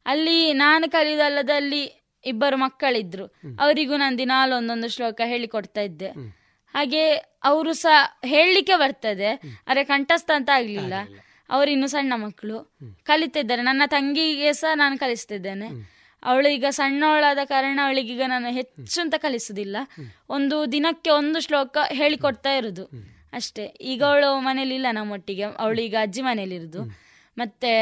[0.07, 1.83] ಅಲ್ಲಿ ನಾನು ಕಲಿದಲ್ಲದಲ್ಲಿ
[2.25, 3.27] ಇಬ್ಬರು ಮಕ್ಕಳಿದ್ರು.
[3.61, 6.09] ಅವರಿಗೂ ನಾನು ದಿನಾಲು ಒಂದೊಂದು ಶ್ಲೋಕ ಹೇಳಿಕೊಡ್ತಾ ಇದ್ದೆ
[6.75, 7.13] ಹಾಗೆ
[7.45, 9.31] ಅವರು ಸಹ ಹೇಳಲಿಕ್ಕೆ ಬರ್ತದೆ.
[9.67, 10.95] ಅರೆ ಕಂಠಸ್ಥ ಅಂತ ಆಗ್ಲಿಲ್ಲ.
[11.53, 12.59] ಅವರಿನ್ನು ಸಣ್ಣ ಮಕ್ಕಳು.
[13.05, 13.63] ಕಲಿತಿದ್ದಾರೆ.
[13.63, 15.69] ನನ್ನ ತಂಗಿಗೆ ಸಹ ನಾನು ಕಲಿಸ್ತಿದ್ದೇನೆ.
[16.23, 19.77] ಅವಳು ಈಗ ಸಣ್ಣವಳಾದ ಕಾರಣ ಅವಳಿಗೀಗ ನಾನು ಹೆಚ್ಚು ಅಂತ ಕಲಿಸುದಿಲ್ಲ.
[20.31, 22.85] ಒಂದು ದಿನಕ್ಕೆ ಒಂದು ಶ್ಲೋಕ ಹೇಳಿಕೊಡ್ತಾ ಇರುದು.
[23.33, 23.65] ಅಷ್ಟೇ.
[23.81, 26.83] ಈಗ ಅವಳು ಮನೇಲಿ ಇಲ್ಲ ನಮ್ಮೊಟ್ಟಿಗೆ ಅವಳು ಈಗ ಅಜ್ಜಿ ಮನೇಲಿ ಇರುದು.
[27.39, 27.73] ಮತ್ತೆ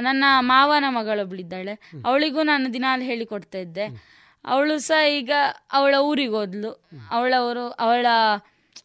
[0.00, 1.74] ನನ್ನ ಮಾವನ ಮಗಳೊಬ್ಳಿದ್ದಾಳೆ.
[2.06, 3.86] ಅವಳಿಗೂ ನಾನು ದಿನಾಲು ಹೇಳಿಕೊಡ್ತಾ ಇದ್ದೆ.
[4.44, 5.32] ಅವಳು ಸಹ ಈಗ
[5.72, 6.70] ಅವಳ ಊರಿಗೆ ಹೋದ್ಲು.
[7.10, 8.06] ಅವಳವರು ಅವಳ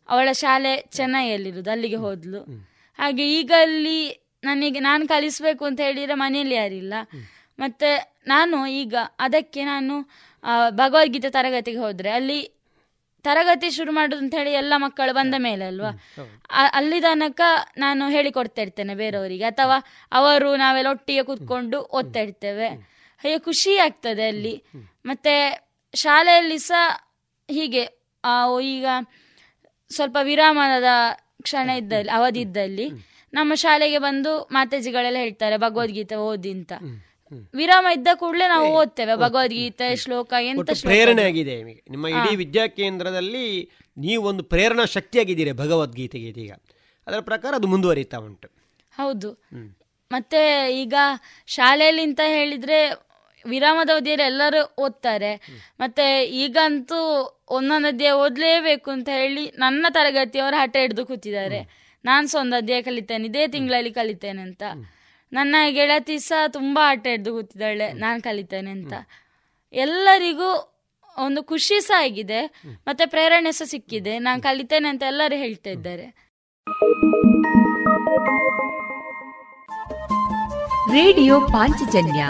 [0.09, 1.71] ಅವಳ ಶಾಲೆ ಚೆನ್ನೈಯಲ್ಲಿರುದು.
[1.71, 2.41] ಅಲ್ಲಿಗೆ ಹೋದ್ಲು.
[2.99, 3.99] ಹಾಗೆ ಈಗ ಅಲ್ಲಿ
[4.43, 6.93] ನನಗೆ ನಾನು ಕಲಿಸಬೇಕು ಅಂತ ಹೇಳಿದರೆ ಮನೆಯಲ್ಲಿ ಯಾರಿಲ್ಲ.
[7.59, 7.89] ಮತ್ತು
[8.27, 9.95] ನಾನು ಈಗ ಅದಕ್ಕೆ ನಾನು
[10.71, 12.39] ಭಗವದ್ಗೀತೆ ತರಗತಿಗೆ ಹೋದರೆ ಅಲ್ಲಿ
[13.25, 15.91] ತರಗತಿ ಶುರು ಮಾಡೋದು ಅಂತ ಹೇಳಿ ಎಲ್ಲ ಮಕ್ಕಳು ಬಂದ ಮೇಲೆ ಅಲ್ವಾ?
[16.73, 17.41] ಅಲ್ಲಿ ತನಕ
[17.77, 19.43] ನಾನು ಹೇಳಿಕೊಡ್ತಾ ಇರ್ತೇನೆ ಬೇರೆಯವರಿಗೆ.
[19.43, 19.77] ಅಥವಾ
[20.11, 22.69] ಅವರು ನಾವೆಲ್ಲ ಒಟ್ಟಿಗೆ ಕೂತ್ಕೊಂಡು ಓದ್ತಾ ಇರ್ತೇವೆ
[23.23, 24.53] ಹಾಗೆ ಖುಷಿ ಆಗ್ತದೆ ಅಲ್ಲಿ.
[25.05, 25.33] ಮತ್ತೆ
[25.93, 26.83] ಶಾಲೆಯಲ್ಲಿ ಸಹ
[27.49, 27.83] ಹೀಗೆ
[28.71, 28.85] ಈಗ
[29.91, 30.89] ಸ್ವಲ್ಪ ವಿರಾಮದ
[31.45, 32.87] ಕ್ಷಣ ಇದ್ದಲ್ಲಿ ಅವಧಿ ಇದ್ದಲ್ಲಿ
[33.33, 36.73] ನಮ್ಮ ಶಾಲೆಗೆ ಬಂದು ಮಾತಾಜಿಗಳೆಲ್ಲ ಹೇಳ್ತಾರೆ ಭಗವದ್ಗೀತೆ ಓದಿ ಅಂತ.
[37.53, 41.55] ವಿರಾಮ ಇದ್ದ ಕೂಡಲೇ ನಾವು ಓದ್ತೇವೆ ಭಗವದ್ಗೀತೆ ಶ್ಲೋಕ ಎಂತ ಪ್ರೇರಣೆ ಆಗಿದೆ
[41.89, 43.45] ನಿಮ್ಮ ಇಡೀ ವಿದ್ಯಾ ಕೇಂದ್ರದಲ್ಲಿ
[43.97, 46.51] ನೀವು ಒಂದು ಪ್ರೇರಣಾ ಶಕ್ತಿಯಾಗಿದ್ದೀರಿ ಭಗವದ್ಗೀತೆಗೆ ಇದೀಗ
[47.07, 48.47] ಅದರ ಪ್ರಕಾರ ಅದು ಮುಂದುವರಿತಾ ಉಂಟು.
[48.93, 49.29] ಹೌದು.
[50.11, 50.41] ಮತ್ತೆ
[50.75, 50.95] ಈಗ
[51.49, 52.77] ಶಾಲೆಯಲ್ಲಿ ಅಂತ ಹೇಳಿದ್ರೆ
[53.45, 55.31] ವಿರಾಮದ ಅವಧಿಯಲ್ಲಿ ಎಲ್ಲರೂ ಓದ್ತಾರೆ.
[55.79, 56.99] ಮತ್ತೆ ಈಗಂತೂ
[57.49, 61.59] ಒಂದೊಂದು ಅಧ್ಯಾಯ ಓದಲೇಬೇಕು ಅಂತ ಹೇಳಿ ನನ್ನ ತರಗತಿಯವರು ಹಠ ಹಿಡಿದು ಕೂತಿದ್ದಾರೆ.
[62.05, 64.63] ನಾನು ಸಹ ಒಂದು ಅಧ್ಯಾಯ ಕಲಿತೇನೆ, ಇದೇ ತಿಂಗಳಲ್ಲಿ ಕಲಿತೇನೆ ಅಂತ.
[65.31, 68.93] ನನ್ನ ಗೆಳತಿ ಸಹ ತುಂಬಾ ಹಠ ಹಿಡಿದು ಕೂತಿದ್ದಾಳೆ, ನಾನು ಕಲಿತೇನೆ ಅಂತ.
[69.73, 70.49] ಎಲ್ಲರಿಗೂ
[71.17, 72.41] ಒಂದು ಖುಷಿ ಸಹ ಆಗಿದೆ,
[72.87, 74.19] ಮತ್ತೆ ಪ್ರೇರಣೆ ಸಹ ಸಿಕ್ಕಿದೆ.
[74.19, 76.07] ನಾನು ಕಲಿತೇನೆ ಅಂತ ಎಲ್ಲರೂ ಹೇಳ್ತಾ ಇದ್ದಾರೆ.
[80.93, 82.23] ರೇಡಿಯೋ ಪಾಂಚಜನ್ಯ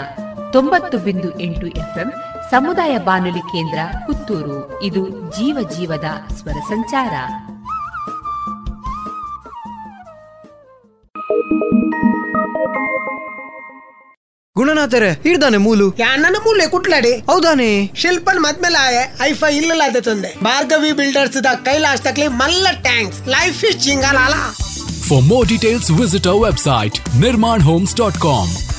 [0.52, 2.12] ತೊಂಬತ್ತು ಬಿಂದು ಎಂಟು ಎಫ್ಎಂ
[2.50, 4.82] ಸಮುದಾಯ ಬಾನುಲಿ ಕೇಂದ್ರ ಪುತ್ತೂರು.
[4.82, 6.04] ಇದು ಜೀವ ಜೀವದ
[6.34, 7.10] ಸ್ವರ ಸಂಚಾರ.
[14.56, 15.94] ಗುಣನಾಥರೇ ಹಿಡ್ದಾನೆ ಮೂಲು.
[15.98, 17.12] ಯಾನನ ಮೂಲೆ ಕುಟ್ಲಾಡಿ.
[17.12, 17.90] ಹೌದಾನೆ.
[17.94, 20.34] ಶಿಲ್ಪನ್ ಮದ್ಮೇಲೆ ಆಯೆ ಐಫೈ ಇಲ್ಲ ತಂದೆ.
[20.42, 24.34] ಭಾರ್ಗವಿ ಬಿಲ್ಡರ್ಸ್ ದ ಕೈಲಾಶ್ ತಕ್ಲಿ ಮಲ್ಲ ಟ್ಯಾಂಕ್ಸ್ ಲೈಫ್ ಇಸ್ ಜಿಂಗಾಲಾಲ
[25.10, 28.75] For more details, visit our website nirmanhomes.com.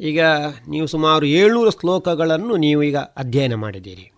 [0.00, 0.20] ಈಗ
[0.68, 4.12] ನೀವು ಸುಮಾರು ಏಳ್ನೂರು ಶ್ಲೋಕಗಳನ್ನು ನೀವು ಈಗ ಅಧ್ಯಯನ ಮಾಡಿದ್ದೀರಿ.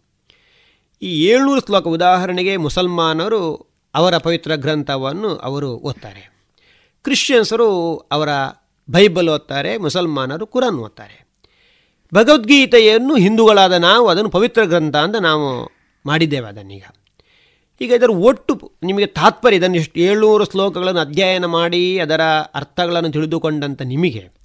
[1.03, 6.33] ಈ ಏಳ್ನೂರು ಶ್ಲೋಕ ಉದಾಹರಣೆಗೆ ಮುಸಲ್ಮಾನರು ಅವರ ಪವಿತ್ರ ಗ್ರಂಥವನ್ನು ಅವರು ಓದ್ತಾರೆ.
[7.05, 8.29] ಕ್ರಿಶ್ಚಿಯನ್ಸರು ಅವರ
[8.91, 11.27] ಬೈಬಲ್ ಓದ್ತಾರೆ, ಮುಸಲ್ಮಾನರು ಕುರಾನ್ ಓದ್ತಾರೆ.
[12.15, 15.73] ಭಗವದ್ಗೀತೆಯನ್ನು ಹಿಂದೂಗಳಾದ ನಾವು ಅದನ್ನು ಪವಿತ್ರ ಗ್ರಂಥ ಅಂತ ನಾವು
[16.07, 16.83] ಮಾಡಿದ್ದೇವೆ ಅದನ್ನೀಗ.
[17.81, 22.21] ಈಗ ಇದರ ಒಟ್ಟು ನಿಮಗೆ ತಾತ್ಪರ್ಯ ಇದನ್ನು ಎಷ್ಟು ಏಳ್ನೂರು ಶ್ಲೋಕಗಳನ್ನು ಅಧ್ಯಯನ ಮಾಡಿ ಅದರ
[22.55, 24.42] ಅರ್ಥಗಳನ್ನು ತಿಳಿದುಕೊಂಡಂಥ ನಿಮಗೆ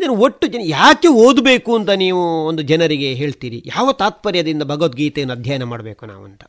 [0.00, 3.62] ಇದನ್ನು ಒಟ್ಟು ಜನ ಯಾಕೆ ಓದಬೇಕು ಅಂತ ನೀವು ಒಂದು ಜನರಿಗೆ ಹೇಳ್ತೀರಿ?
[3.66, 6.44] ಯಾವ ತಾತ್ಪರ್ಯದಿಂದ ಭಗವದ್ಗೀತೆಯನ್ನು ಅಧ್ಯಯನ ಮಾಡಬೇಕು ನಾವು ಅಂತ?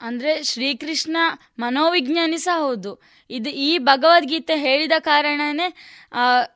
[0.00, 1.16] ಅಂದರೆ ಶ್ರೀಕೃಷ್ಣ
[1.58, 3.02] ಮನೋವಿಜ್ಞಾನಿ ಸಹ ಹೌದು.
[3.30, 5.74] ಇದು ಈ ಭಗವದ್ಗೀತೆ ಹೇಳಿದ ಕಾರಣನೇ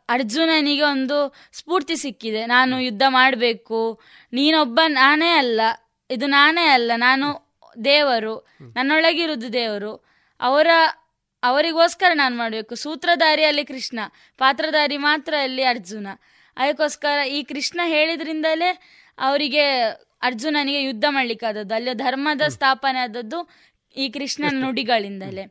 [0.09, 2.47] ಅರ್ಜುನನಿಗೆ ಒಂದು ಸ್ಫೂರ್ತಿ ಸಿಕ್ಕಿದೆ.
[2.47, 4.01] ನಾನು ಯುದ್ಧ ಮಾಡಬೇಕು.
[4.33, 5.61] ನೀನೊಬ್ಬ ನಾನೇ ಅಲ್ಲ.
[6.11, 6.93] ಇದು ನಾನೇ ಅಲ್ಲ.
[6.97, 8.49] ನಾನು ದೇವರು.
[8.77, 10.05] ನನ್ನೊಳಗಿರುವುದು ದೇವರು.
[10.41, 10.67] ಅವರ
[11.43, 12.75] ಅವರಿಗೋಸ್ಕರ ನಾನು ಮಾಡಬೇಕು.
[12.75, 14.01] ಸೂತ್ರಧಾರಿಯಲ್ಲಿ ಕೃಷ್ಣ
[14.39, 16.07] ಪಾತ್ರಧಾರಿ ಮಾತ್ರ ಅಲ್ಲಿ ಅರ್ಜುನ.
[16.57, 18.71] ಅದಕ್ಕೋಸ್ಕರ ಈ ಕೃಷ್ಣ ಹೇಳಿದ್ರಿಂದಲೇ
[19.19, 19.65] ಅವರಿಗೆ
[20.23, 23.51] ಅರ್ಜುನನಿಗೆ ಯುದ್ಧ ಮಾಡ್ಲಿಕ್ಕಾದದ್ದು ಅಲ್ಲಿ ಧರ್ಮದ ಸ್ಥಾಪನೆ ಆದದ್ದು
[23.97, 25.45] ಈ ಕೃಷ್ಣನ ನುಡಿಗಳಿಂದಲೇ.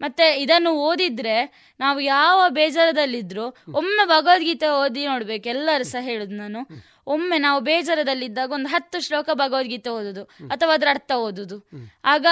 [0.00, 1.36] ಮತ್ತೆ ಇದನ್ನು ಓದಿದ್ರೆ
[1.80, 5.48] ನಾವು ಯಾವ ಬೇಜಾರದಲ್ಲಿದ್ರು ಒಮ್ಮೆ ಭಗವದ್ಗೀತೆ ಓದಿ ನೋಡ್ಬೇಕು.
[5.48, 6.60] ಎಲ್ಲರೂ ಸಹ ಹೇಳುದು ನಾನು.
[7.06, 11.68] ಒಮ್ಮೆ ನಾವು ಬೇಜಾರದಲ್ಲಿದ್ದಾಗ ಒಂದು ಹತ್ತು ಶ್ಲೋಕ ಭಗವದ್ಗೀತೆ ಓದುದು ಅಥವಾ ಅದರ ಅರ್ಥ ಓದುದು.
[12.04, 12.26] ಆಗ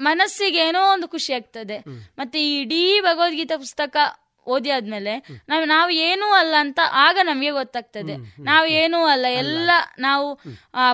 [0.00, 1.78] ಮನಸ್ಸಿಗೆ ಏನೋ ಒಂದು ಖುಷಿ ಆಗ್ತದೆ.
[2.18, 3.96] ಮತ್ತೆ ಈ ಇಡೀ ಭಗವದ್ಗೀತಾ ಪುಸ್ತಕ
[4.48, 5.12] ಓದಿ ಆದ್ಮೇಲೆ
[5.48, 8.14] ನಾವು ನಾವು ಏನೂ ಅಲ್ಲ ಅಂತ ಆಗ ನಮಗೆ ಗೊತ್ತಾಗ್ತದೆ.
[8.42, 10.40] ನಾವು ಏನೂ ಅಲ್ಲ ಎಲ್ಲ ನಾವು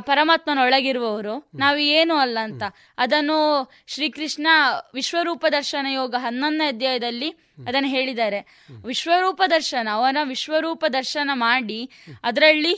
[0.00, 1.50] ಪರಮಾತ್ಮನ ಒಳಗಿರುವವರು.
[1.54, 2.62] ನಾವು ಏನೂ ಅಲ್ಲ ಅಂತ.
[2.98, 3.38] ಅದನ್ನು
[3.86, 4.46] ಶ್ರೀಕೃಷ್ಣ
[4.94, 7.30] ವಿಶ್ವರೂಪ ದರ್ಶನ ಯೋಗ ಹನ್ನೊಂದನೇ ಅಧ್ಯಾಯದಲ್ಲಿ
[7.68, 8.40] ಅದನ್ನು ಹೇಳಿದ್ದಾರೆ.
[8.84, 11.90] ವಿಶ್ವರೂಪ ದರ್ಶನ ಅವನ ವಿಶ್ವರೂಪ ದರ್ಶನ ಮಾಡಿ
[12.24, 12.74] ಅದರಲ್ಲಿ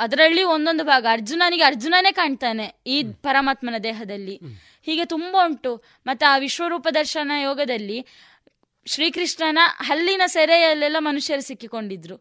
[0.00, 4.40] ಅದರಲ್ಲಿ ಒಂದೊಂದು ಭಾಗ ಅರ್ಜುನನಿಗೆ ಅರ್ಜುನನೇ ಕಾಣ್ತಾನೆ ಈ ಪರಮಾತ್ಮನ ದೇಹದಲ್ಲಿ.
[4.86, 5.72] ಹೀಗೆ ತುಂಬಾ ಉಂಟು.
[6.06, 8.06] ಮತ್ತೆ ಆ ವಿಶ್ವರೂಪ ದರ್ಶನ ಯೋಗದಲ್ಲಿ
[8.86, 12.16] ಶ್ರೀಕೃಷ್ಣನ ಹಲ್ಲಿನ ಸೆರೆಯಲ್ಲೆಲ್ಲ ಮನುಷ್ಯರು ಸಿಕ್ಕಿಕೊಂಡಿದ್ರು.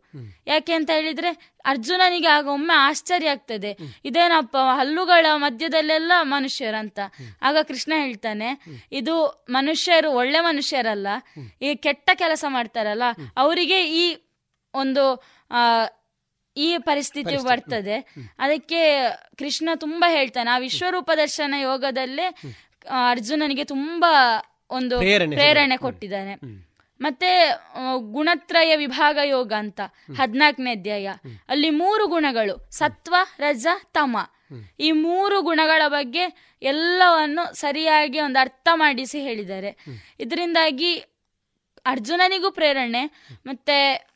[0.47, 1.31] ಯಾಕೆ ಅಂತ ಹೇಳಿದ್ರೆ
[1.65, 3.71] ಅರ್ಜುನನಿಗೆ ಆಗ ಒಮ್ಮೆ ಆಶ್ಚರ್ಯ ಆಗ್ತದೆ.
[4.05, 6.99] ಇದೇನಪ್ಪ ಹಲ್ಲುಗಳ ಮಧ್ಯದಲ್ಲೆಲ್ಲ ಮನುಷ್ಯರಂತ?
[7.41, 8.49] ಆಗ ಕೃಷ್ಣ ಹೇಳ್ತಾನೆ
[8.91, 11.07] ಇದು ಮನುಷ್ಯರು ಒಳ್ಳೆ ಮನುಷ್ಯರಲ್ಲ
[11.61, 13.03] ಈ ಕೆಟ್ಟ ಕೆಲಸ ಮಾಡ್ತಾರಲ್ಲ
[13.37, 14.05] ಅವರಿಗೆ ಈ
[14.73, 15.05] ಒಂದು
[16.57, 17.97] ಈ ಪರಿಸ್ಥಿತಿ ಬರ್ತದೆ.
[18.39, 18.81] ಅದಕ್ಕೆ
[19.37, 22.27] ಕೃಷ್ಣ ತುಂಬಾ ಹೇಳ್ತಾನೆ ಆ ವಿಶ್ವರೂಪ ದರ್ಶನ ಯೋಗದಲ್ಲೇ
[23.09, 24.11] ಅರ್ಜುನನಿಗೆ ತುಂಬಾ
[24.71, 26.35] ಒಂದು ಪ್ರೇರಣೆ ಕೊಟ್ಟಿದ್ದಾನೆ.
[27.01, 27.49] ಮತ್ತೆ
[27.97, 29.81] ಗುಣತ್ರಯ ವಿಭಾಗ ಯೋಗ ಅಂತ
[30.17, 31.13] ಹದಿನಾಲ್ಕನೇ ಅಧ್ಯಾಯ.
[31.49, 34.17] ಅಲ್ಲಿ ಮೂರು ಗುಣಗಳು ಸತ್ವ ರಜ ತಮ.
[34.79, 39.77] ಈ ಮೂರು ಗುಣಗಳ ಬಗ್ಗೆ ಎಲ್ಲವನ್ನು ಸರಿಯಾಗಿ ಒಂದು ಅರ್ಥ ಮಾಡಿಸಿ ಹೇಳಿದ್ದಾರೆ.
[40.19, 40.97] ಇದರಿಂದಾಗಿ
[41.85, 43.11] ಅರ್ಜುನನಿಗೂ ಪ್ರೇರಣೆ
[43.45, 44.07] ಮತ್ತೆ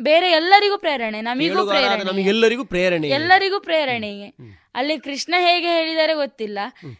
[0.00, 2.22] ಬೇರೆ ಎಲ್ಲರಿಗೂ ಪ್ರೇರಣೆ ನಮಿಗೂ ಪ್ರೇರಣೆ.
[2.22, 3.08] ಎಲ್ಲರಿಗೂ ಪ್ರೇರಣೆ.
[3.08, 4.34] ಎಲ್ಲರಿಗೂ ಪ್ರೇರಣೆಯೇ.
[4.74, 6.58] ಅಲ್ಲಿ ಕೃಷ್ಣ ಹೇಗೆ ಹೇಳಿದರೆ ಗೊತ್ತಿಲ್ಲ.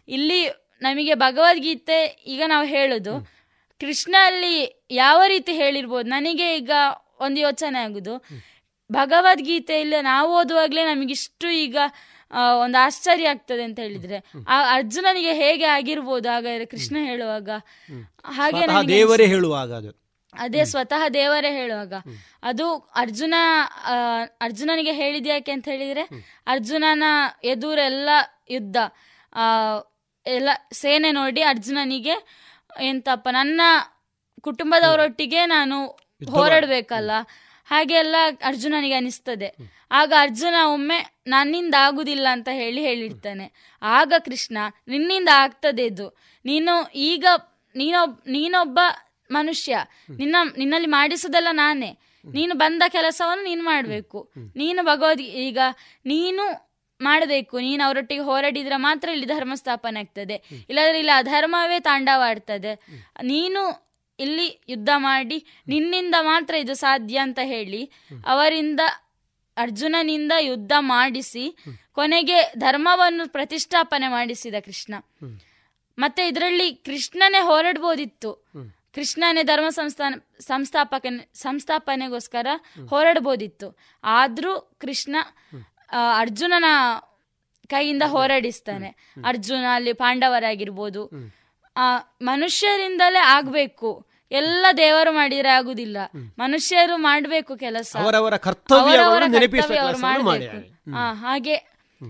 [0.08, 3.14] ಇಲ್ಲಿ ನಮಗೆ ಭಗವದ್ಗೀತೆ ಈಗ ನಾವು ಹೇಳೋದು
[3.80, 4.54] ಕೃಷ್ಣ ಅಲ್ಲಿ
[4.90, 6.06] ಯಾವ ರೀತಿ ಹೇಳಿರ್ಬೋದು?
[6.08, 6.72] ನನಗೆ ಈಗ
[7.20, 8.14] ಒಂದು ಯೋಚನೆ ಆಗುದು.
[8.90, 11.76] ಭಗವದ್ಗೀತೆಯಲ್ಲಿ ನಾವು ಓದುವಾಗಲೇ ನಮಗಿಷ್ಟು ಈಗ
[12.60, 16.28] ಒಂದು ಆಶ್ಚರ್ಯ ಆಗ್ತದೆ ಅಂತ ಹೇಳಿದ್ರೆ ಆ ಅರ್ಜುನನಿಗೆ ಹೇಗೆ ಆಗಿರ್ಬೋದು?
[16.28, 17.50] ಹಾಗಾದ್ರೆ ಕೃಷ್ಣ ಹೇಳುವಾಗ
[18.38, 19.90] ಹಾಗೆ ದೇವರೇ ಹೇಳುವಾಗ ಅದು.
[20.34, 21.94] ಅದೇ ಸ್ವತಃ ದೇವರೇ ಹೇಳುವಾಗ.
[22.42, 22.66] ಅದು
[22.96, 23.34] ಅರ್ಜುನ
[24.40, 26.04] ಅರ್ಜುನನಿಗೆ ಹೇಳಿದ್ಯಾಕೆ ಅಂತ ಹೇಳಿದ್ರೆ
[26.46, 27.04] ಅರ್ಜುನನ
[27.44, 28.10] ಎದುರೆಲ್ಲ
[28.50, 28.76] ಯುದ್ಧ
[29.32, 29.46] ಆ
[30.36, 32.44] ಎಲ್ಲ ಸೇನೆ ನೋಡಿ ಅರ್ಜುನನಿಗೆ
[32.80, 33.60] ಎಂತಪ್ಪ ನನ್ನ
[34.40, 35.86] ಕುಟುಂಬದವರೊಟ್ಟಿಗೆ ನಾನು
[36.30, 37.10] ಹೋರಾಡ್ಬೇಕಲ್ಲ
[37.66, 39.54] ಹಾಗೆ ಎಲ್ಲ ಅರ್ಜುನನಿಗೆ ಅನಿಸ್ತದೆ.
[39.90, 43.52] ಆಗ ಅರ್ಜುನ ಒಮ್ಮೆ ನನ್ನಿಂದ ಆಗುದಿಲ್ಲ ಅಂತ ಹೇಳಿ ಹೇಳಿರ್ತಾನೆ.
[43.82, 46.16] ಆಗ ಕೃಷ್ಣ ನಿನ್ನಿಂದ ಆಗ್ತದೆ ಇದು.
[46.44, 47.26] ನೀನು ಈಗ
[47.76, 48.78] ನೀನೊಬ್ ನೀನೊಬ್ಬ
[49.30, 49.78] ಮನುಷ್ಯ.
[50.10, 51.98] ನಿನ್ನ ನಿನ್ನಲ್ಲಿ ಮಾಡಿಸೋದೆಲ್ಲ ನಾನೇ.
[52.24, 54.30] ನೀನು ಬಂದ ಕೆಲಸವನ್ನು ನೀನು ಮಾಡಬೇಕು.
[54.56, 55.58] ನೀನು ಭಗವದ್ ಈಗ
[56.06, 56.69] ನೀನು
[57.00, 57.58] ಮಾಡಬೇಕು.
[57.58, 60.36] ನೀನು ಅವರೊಟ್ಟಿಗೆ ಹೋರಾಡಿದ್ರೆ ಮಾತ್ರ ಇಲ್ಲಿ ಧರ್ಮ ಸ್ಥಾಪನೆ ಆಗ್ತದೆ.
[60.68, 62.74] ಇಲ್ಲಾದ್ರೆ ಇಲ್ಲಿ ಅಧರ್ಮವೇ ತಾಂಡವಾಡ್ತದೆ.
[63.22, 67.90] ನೀನು ಇಲ್ಲಿ ಯುದ್ಧ ಮಾಡಿ, ನಿನ್ನಿಂದ ಮಾತ್ರ ಇದು ಸಾಧ್ಯ ಅಂತ ಹೇಳಿ,
[68.26, 68.80] ಅವರಿಂದ
[69.56, 71.56] ಅರ್ಜುನನಿಂದ ಯುದ್ಧ ಮಾಡಿಸಿ,
[71.92, 74.94] ಕೊನೆಗೆ ಧರ್ಮವನ್ನು ಪ್ರತಿಷ್ಠಾಪನೆ ಮಾಡಿಸಿದ ಕೃಷ್ಣ.
[75.98, 78.30] ಮತ್ತೆ ಇದರಲ್ಲಿ ಕೃಷ್ಣನೇ ಹೋರಾಡ್ಬೋದಿತ್ತು.
[78.94, 82.46] ಕೃಷ್ಣನೇ ಧರ್ಮ ಸಂಸ್ಥಾನ, ಸಂಸ್ಥಾಪಕ, ಸಂಸ್ಥಾಪನೆಗೋಸ್ಕರ
[82.88, 83.78] ಹೋರಾಡ್ಬೋದಿತ್ತು.
[84.04, 85.16] ಆದ್ರೂ ಕೃಷ್ಣ
[85.92, 86.64] ಅರ್ಜುನನ
[87.68, 88.86] ಕೈಯಿಂದ ಹೋರಾಡಿಸ್ತಾನೆ.
[89.28, 91.06] ಅರ್ಜುನ ಅಲ್ಲಿ ಪಾಂಡವರಾಗಿರ್ಬೋದು.
[91.76, 94.06] ಆ ಮನುಷ್ಯರಿಂದಲೇ ಆಗ್ಬೇಕು.
[94.30, 95.96] ಎಲ್ಲ ದೇವರು ಮಾಡಿದ್ರೆ ಆಗುದಿಲ್ಲ.
[96.38, 97.96] ಮನುಷ್ಯರು ಮಾಡಬೇಕು ಕೆಲಸ.
[98.80, 99.22] ಅವರವರ
[100.14, 100.56] ಮಾಡ್ಬೇಕು.
[101.12, 101.54] ಹಾಗೆ.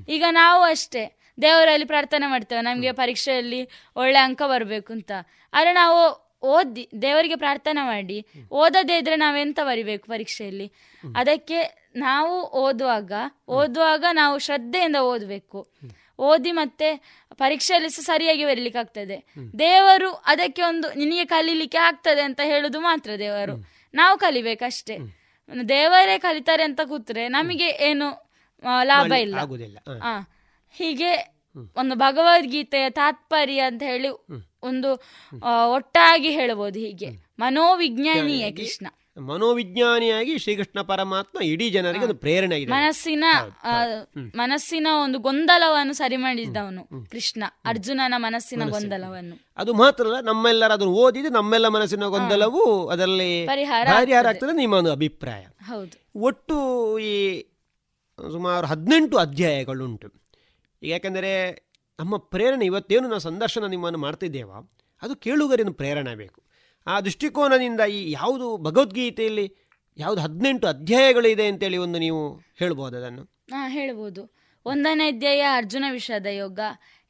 [0.08, 1.18] ಈಗ ನಾವು ಅಷ್ಟೇ.
[1.42, 2.60] ದೇವರಲ್ಲಿ ಪ್ರಾರ್ಥನೆ ಮಾಡ್ತೇವೆ.
[2.60, 5.10] ನಮ್ಗೆ ಪರೀಕ್ಷೆಯಲ್ಲಿ ಒಳ್ಳೆ ಅಂಕ ಬರಬೇಕು ಅಂತ.
[5.52, 8.26] ಆದ್ರೆ ನಾವು ಓದಿ ದೇವರಿಗೆ ಪ್ರಾರ್ಥನೆ ಮಾಡಿ.
[8.50, 10.72] ಓದದೇ ಇದ್ರೆ ನಾವೆಂತ ಬರಿಬೇಕು ಪರೀಕ್ಷೆಯಲ್ಲಿ?
[11.16, 13.12] ಅದಕ್ಕೆ ನಾವು ಓದುವಾಗ
[13.48, 15.68] ಓದುವಾಗ ನಾವು ಶ್ರದ್ಧೆಯಿಂದ ಓದಬೇಕು.
[16.18, 16.88] ಓದಿ ಮತ್ತೆ
[17.34, 19.24] ಪರೀಕ್ಷೆಯಲ್ಲಿ ಸಹ ಸರಿಯಾಗಿ ಬರಲಿಕ್ಕೆ ಆಗ್ತದೆ
[19.58, 23.56] ದೇವರು ಅದಕ್ಕೆ ಒಂದು ನಿನಗೆ ಕಲೀಲಿಕ್ಕೆ ಆಗ್ತದೆ ಅಂತ ಹೇಳುದು ಮಾತ್ರ ದೇವರು.
[23.94, 24.98] ನಾವು ಕಲಿಬೇಕಷ್ಟೇ.
[25.68, 28.08] ದೇವರೇ ಕಲಿತಾರೆ ಅಂತ ಕೂತ್ರೆ ನಮಗೆ ಏನು
[28.82, 29.36] ಲಾಭ ಇಲ್ಲ.
[30.74, 31.40] ಹೀಗೆ
[31.76, 34.08] ಒಂದು ಭಗವದ್ಗೀತೆಯ ತಾತ್ಪರ್ಯ ಅಂತ ಹೇಳಿ
[34.62, 34.90] ಒಂದು
[35.72, 37.10] ಒಟ್ಟಾಗಿ ಹೇಳಬಹುದು ಹೀಗೆ.
[37.38, 38.86] ಮನೋವಿಜ್ಞಾನಿಯೇ ಕೃಷ್ಣ.
[39.20, 43.24] ಮನೋವಿಜ್ಞಾನಿಯಾಗಿ ಶ್ರೀಕೃಷ್ಣ ಪರಮಾತ್ಮ ಇಡೀ ಜನರಿಗೆ ಒಂದು ಪ್ರೇರಣೆ ಇದೆ ಮನಸ್ಸಿನ
[44.36, 49.48] ಮನಸ್ಸಿನ ಒಂದು ಗೊಂದಲವನ್ನು ಸರಿ ಮಾಡಿದ್ದವನು ಕೃಷ್ಣ ಅರ್ಜುನನ ಮನಸ್ಸಿನ ಗೊಂದಲವನ್ನು.
[49.56, 54.56] ಅದು ಮಾತ್ರ ಅಲ್ಲ ನಮ್ಮೆಲ್ಲರ ಅದನ್ನು ಓದಿದ್ರೆ ನಮ್ಮೆಲ್ಲ ಮನಸ್ಸಿನ ಗೊಂದಲವು ಅದರಲ್ಲಿ ಪರಿಹಾರ ಪರಿಹಾರ ಆಗ್ತದೆ.
[54.56, 55.46] ನಿಮ್ಮ ಒಂದು ಅಭಿಪ್ರಾಯ.
[55.66, 56.20] ಹೌದು.
[56.20, 57.40] ಒಟ್ಟು ಈ
[58.32, 60.08] ಸುಮಾರು ಹದಿನೆಂಟು ಅಧ್ಯಾಯಗಳುಂಟು.
[60.82, 61.32] ಈಗ ಯಾಕೆಂದರೆ
[62.00, 64.50] ನಮ್ಮ ಪ್ರೇರಣೆ ಇವತ್ತೇನು ನಾವು ಸಂದರ್ಶನ ನಿಮ್ಮನ್ನು ಮಾಡ್ತಿದ್ದೇವ
[65.02, 66.42] ಅದು ಕೇಳುಗರಿನ ಪ್ರೇರಣೆ ಬೇಕು.
[66.86, 69.54] ಆ ದೃಷ್ಟಿಕೋನದಿಂದ ಈ ಯಾವುದು ಭಗವದ್ಗೀತೆಯಲ್ಲಿ
[69.98, 73.22] ಯಾವುದು ಹದಿನೆಂಟು ಅಧ್ಯಾಯಗಳಿದೆ ಅಂತೇಳಿ ಒಂದು ನೀವು ಹೇಳ್ಬೋದು ಅದನ್ನು.
[73.22, 74.32] ಹಾಂ, ಹೇಳ್ಬೋದು.
[74.66, 76.60] ಒಂದನೇ ಅಧ್ಯಾಯ ಅರ್ಜುನ ವಿಷಾದ ಯೋಗ,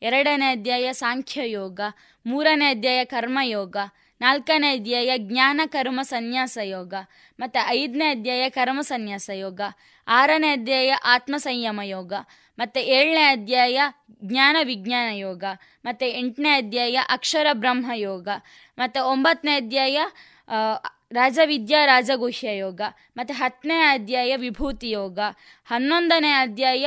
[0.02, 1.80] ಎರಡನೇ ಅಧ್ಯಾಯ ಸಾಂಖ್ಯ ಯೋಗ,
[2.26, 3.76] ಮೂರನೇ ಅಧ್ಯಾಯ ಕರ್ಮಯೋಗ
[4.20, 6.94] ನಾಲ್ಕನೇ ಅಧ್ಯಾಯ ಜ್ಞಾನ ಕರ್ಮ ಸನ್ಯಾಸ ಯೋಗ,
[7.40, 9.60] ಮತ್ತು ಐದನೇ ಅಧ್ಯಾಯ ಕರ್ಮ ಸನ್ಯಾಸ ಯೋಗ.
[10.10, 12.12] ಆರನೇ ಅಧ್ಯಾಯ ಆತ್ಮ ಸಂಯಮ ಯೋಗ,
[12.58, 13.80] ಮತ್ತೆ ಏಳನೇ ಅಧ್ಯಾಯ
[14.24, 15.44] ಜ್ಞಾನ ವಿಜ್ಞಾನ ಯೋಗ,
[15.84, 18.28] ಮತ್ತೆ ಎಂಟನೇ ಅಧ್ಯಾಯ ಅಕ್ಷರ ಬ್ರಹ್ಮ ಯೋಗ,
[18.78, 19.98] ಮತ್ತೆ ಒಂಬತ್ತನೇ ಅಧ್ಯಾಯ
[21.12, 22.80] ರಾಜವಿದ್ಯಾ ರಾಜಗುಹ್ಯ ಯೋಗ,
[23.16, 25.18] ಮತ್ತೆ ಹತ್ತನೇ ಅಧ್ಯಾಯ ವಿಭೂತಿ ಯೋಗ,
[25.68, 26.86] ಹನ್ನೊಂದನೇ ಅಧ್ಯಾಯ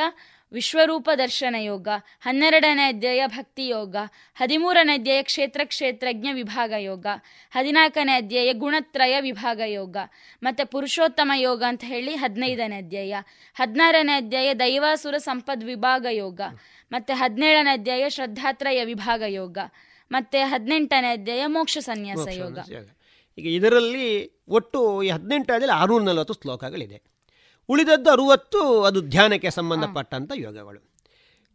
[0.53, 1.87] ವಿಶ್ವರೂಪ ದರ್ಶನ ಯೋಗ
[2.19, 3.95] ಹನ್ನೆರಡನೇ ಅಧ್ಯಾಯ ಭಕ್ತಿ ಯೋಗ
[4.35, 7.05] ಹದಿಮೂರನೇ ಅಧ್ಯಾಯ ಕ್ಷೇತ್ರ ಕ್ಷೇತ್ರಜ್ಞ ವಿಭಾಗ ಯೋಗ
[7.53, 9.97] ಹದಿನಾಲ್ಕನೇ ಅಧ್ಯಾಯ ಗುಣತ್ರಯ ವಿಭಾಗ ಯೋಗ
[10.43, 13.21] ಮತ್ತು ಪುರುಷೋತ್ತಮ ಯೋಗ ಅಂತ ಹೇಳಿ ಹದಿನೈದನೇ ಅಧ್ಯಾಯ
[13.55, 16.41] ಹದಿನಾರನೇ ಅಧ್ಯಾಯ ದೈವಾಸುರ ಸಂಪದ್ ವಿಭಾಗ ಯೋಗ
[16.91, 19.57] ಮತ್ತು ಹದಿನೇಳನೇ ಅಧ್ಯಾಯ ಶ್ರದ್ಧಾತ್ರಯ ವಿಭಾಗ ಯೋಗ
[20.11, 22.57] ಮತ್ತು ಹದಿನೆಂಟನೇ ಅಧ್ಯಾಯ ಮೋಕ್ಷ ಸನ್ಯಾಸ ಯೋಗ.
[23.37, 24.07] ಈಗ ಇದರಲ್ಲಿ
[24.47, 26.97] ಒಟ್ಟು ಈ ಹದಿನೆಂಟಾದಲ್ಲಿ ಆರುನೂರ ನಲವತ್ತು ಶ್ಲೋಕಗಳಿದೆ.
[27.69, 30.79] ಉಳಿದದ್ದು ಅರುವತ್ತು ಅದು ಧ್ಯಾನಕ್ಕೆ ಸಂಬಂಧಪಟ್ಟಂಥ ಯೋಗಗಳು.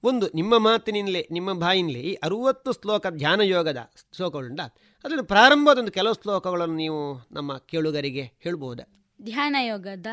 [0.04, 4.60] ಒಂದು ನಿಮ್ಮ ಮಾತಿನಿಂದಲೇ ನಿಮ್ಮ ಬಾಯಿನಲ್ಲಿ ಈ ಅರುವತ್ತು ಶ್ಲೋಕ ಧ್ಯಾನ ಯೋಗದ ಶ್ಲೋಕಗಳಿಂದ
[5.04, 8.84] ಅದನ್ನು ಪ್ರಾರಂಭದೊಂದು ಕೆಲವು ಶ್ಲೋಕಗಳನ್ನು ನೀವು ನಮ್ಮ ಕೇಳುಗರಿಗೆ ಹೇಳ್ಬೋದಾ?
[9.22, 10.06] ಧ್ಯಾನ ಯೋಗದ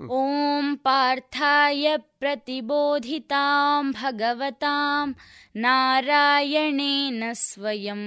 [0.00, 5.08] ಓಂ ಪಾರ್ಥಾಯ ಪ್ರತಿಬೋಧಿತಾಂ ಭಗವತಾಂ
[5.56, 8.02] ನಾರಾಯಣೇನ ಸ್ವಯಂ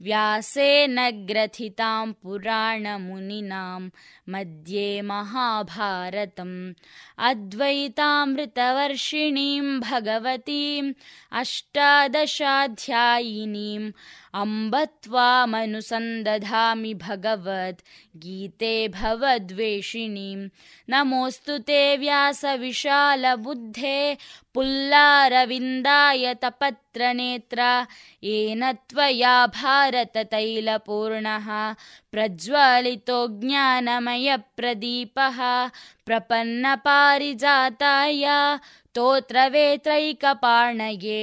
[0.00, 3.88] व्यासेन ग्रथितां पुराणमुनिनां
[4.28, 6.72] मध्ये महाभारतम्।
[7.18, 10.92] अद्वैतामृतवर्षिणीं भगवतीम्
[11.32, 13.90] अष्टादशाध्यायिनीम्
[14.36, 17.82] अम्ब त्वामनुसन्दधामि भगवद्
[18.18, 20.48] गीते भवद्वेषिणीं
[20.90, 24.16] नमोऽस्तु ते व्यासविशालबुद्धे।
[24.54, 27.86] पुल्लारविन्दाय तपत्रनेत्रा।
[28.24, 31.74] येन त्वया भारततैलपूर्णः।
[32.12, 35.70] प्रज्वलितो ज्ञानमयप्रदीपः।
[36.06, 38.58] प्रपन्नपारिजाताय
[38.95, 41.19] स्तोत्रवेत्रैकपाणये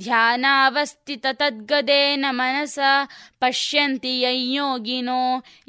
[0.06, 2.94] ध्यानावस्थिततद्गदेन मनसा
[3.42, 5.22] पश्यन्ति यं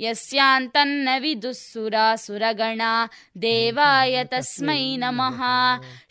[0.04, 2.92] यस्यान्तन्न विदुःसुरासुरगणा
[3.44, 5.40] देवाय तस्मै नमः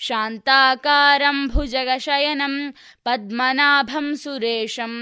[0.08, 2.56] शान्ताकारं भुजगशयनं
[3.06, 4.94] पद्मनाभं सुरेशं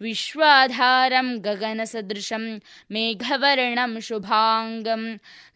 [0.00, 2.44] विश्वाधारं गगनसदृशं
[2.90, 5.02] मेघवर्णं शुभाङ्गं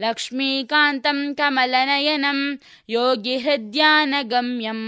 [0.01, 2.41] लक्ष्मीकान्तं कमलनयनं
[2.97, 4.81] योगिहृद्यानगम्यं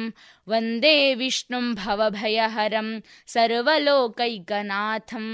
[0.48, 2.88] वन्दे विष्णुं भवभयहरं
[3.28, 5.26] ಸರ್ವಲೋಕೈಕನಾಥಂ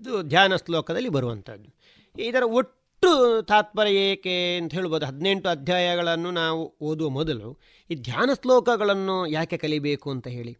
[0.00, 1.68] ಇದು ಧ್ಯಾನ ಶ್ಲೋಕದಲ್ಲಿ ಬರುವಂಥದ್ದು
[2.16, 3.10] ಇದರ ಒಟ್ಟು
[3.50, 7.48] ತಾತ್ಪರ್ಯ ಏಕೆ ಅಂತ ಹೇಳ್ಬೋದು ಹದಿನೆಂಟು ಅಧ್ಯಾಯಗಳನ್ನು ನಾವು ಓದುವ ಮೊದಲು
[7.90, 10.52] ಈ ಧ್ಯಾನ ಶ್ಲೋಕಗಳನ್ನು ಯಾಕೆ ಕಲಿಬೇಕು ಅಂತ ಹೇಳಿ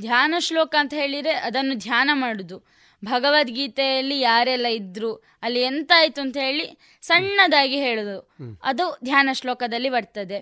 [0.00, 2.58] ಧ್ಯಾನ ಶ್ಲೋಕ ಅಂತ ಹೇಳಿದರೆ ಅದನ್ನು ಧ್ಯಾನ ಮಾಡುದು.
[3.04, 6.66] ಭಗವದ್ಗೀತೆಯಲ್ಲಿ ಯಾರೆಲ್ಲ ಇದ್ರು ಅಲ್ಲಿ ಎಂತಾಯ್ತು ಅಂತ ಹೇಳಿ
[7.02, 8.18] ಸಣ್ಣದಾಗಿ ಹೇಳುದು.
[8.62, 10.38] ಅದು ಧ್ಯಾನ ಶ್ಲೋಕದಲ್ಲಿ ಬರ್ತದೆ.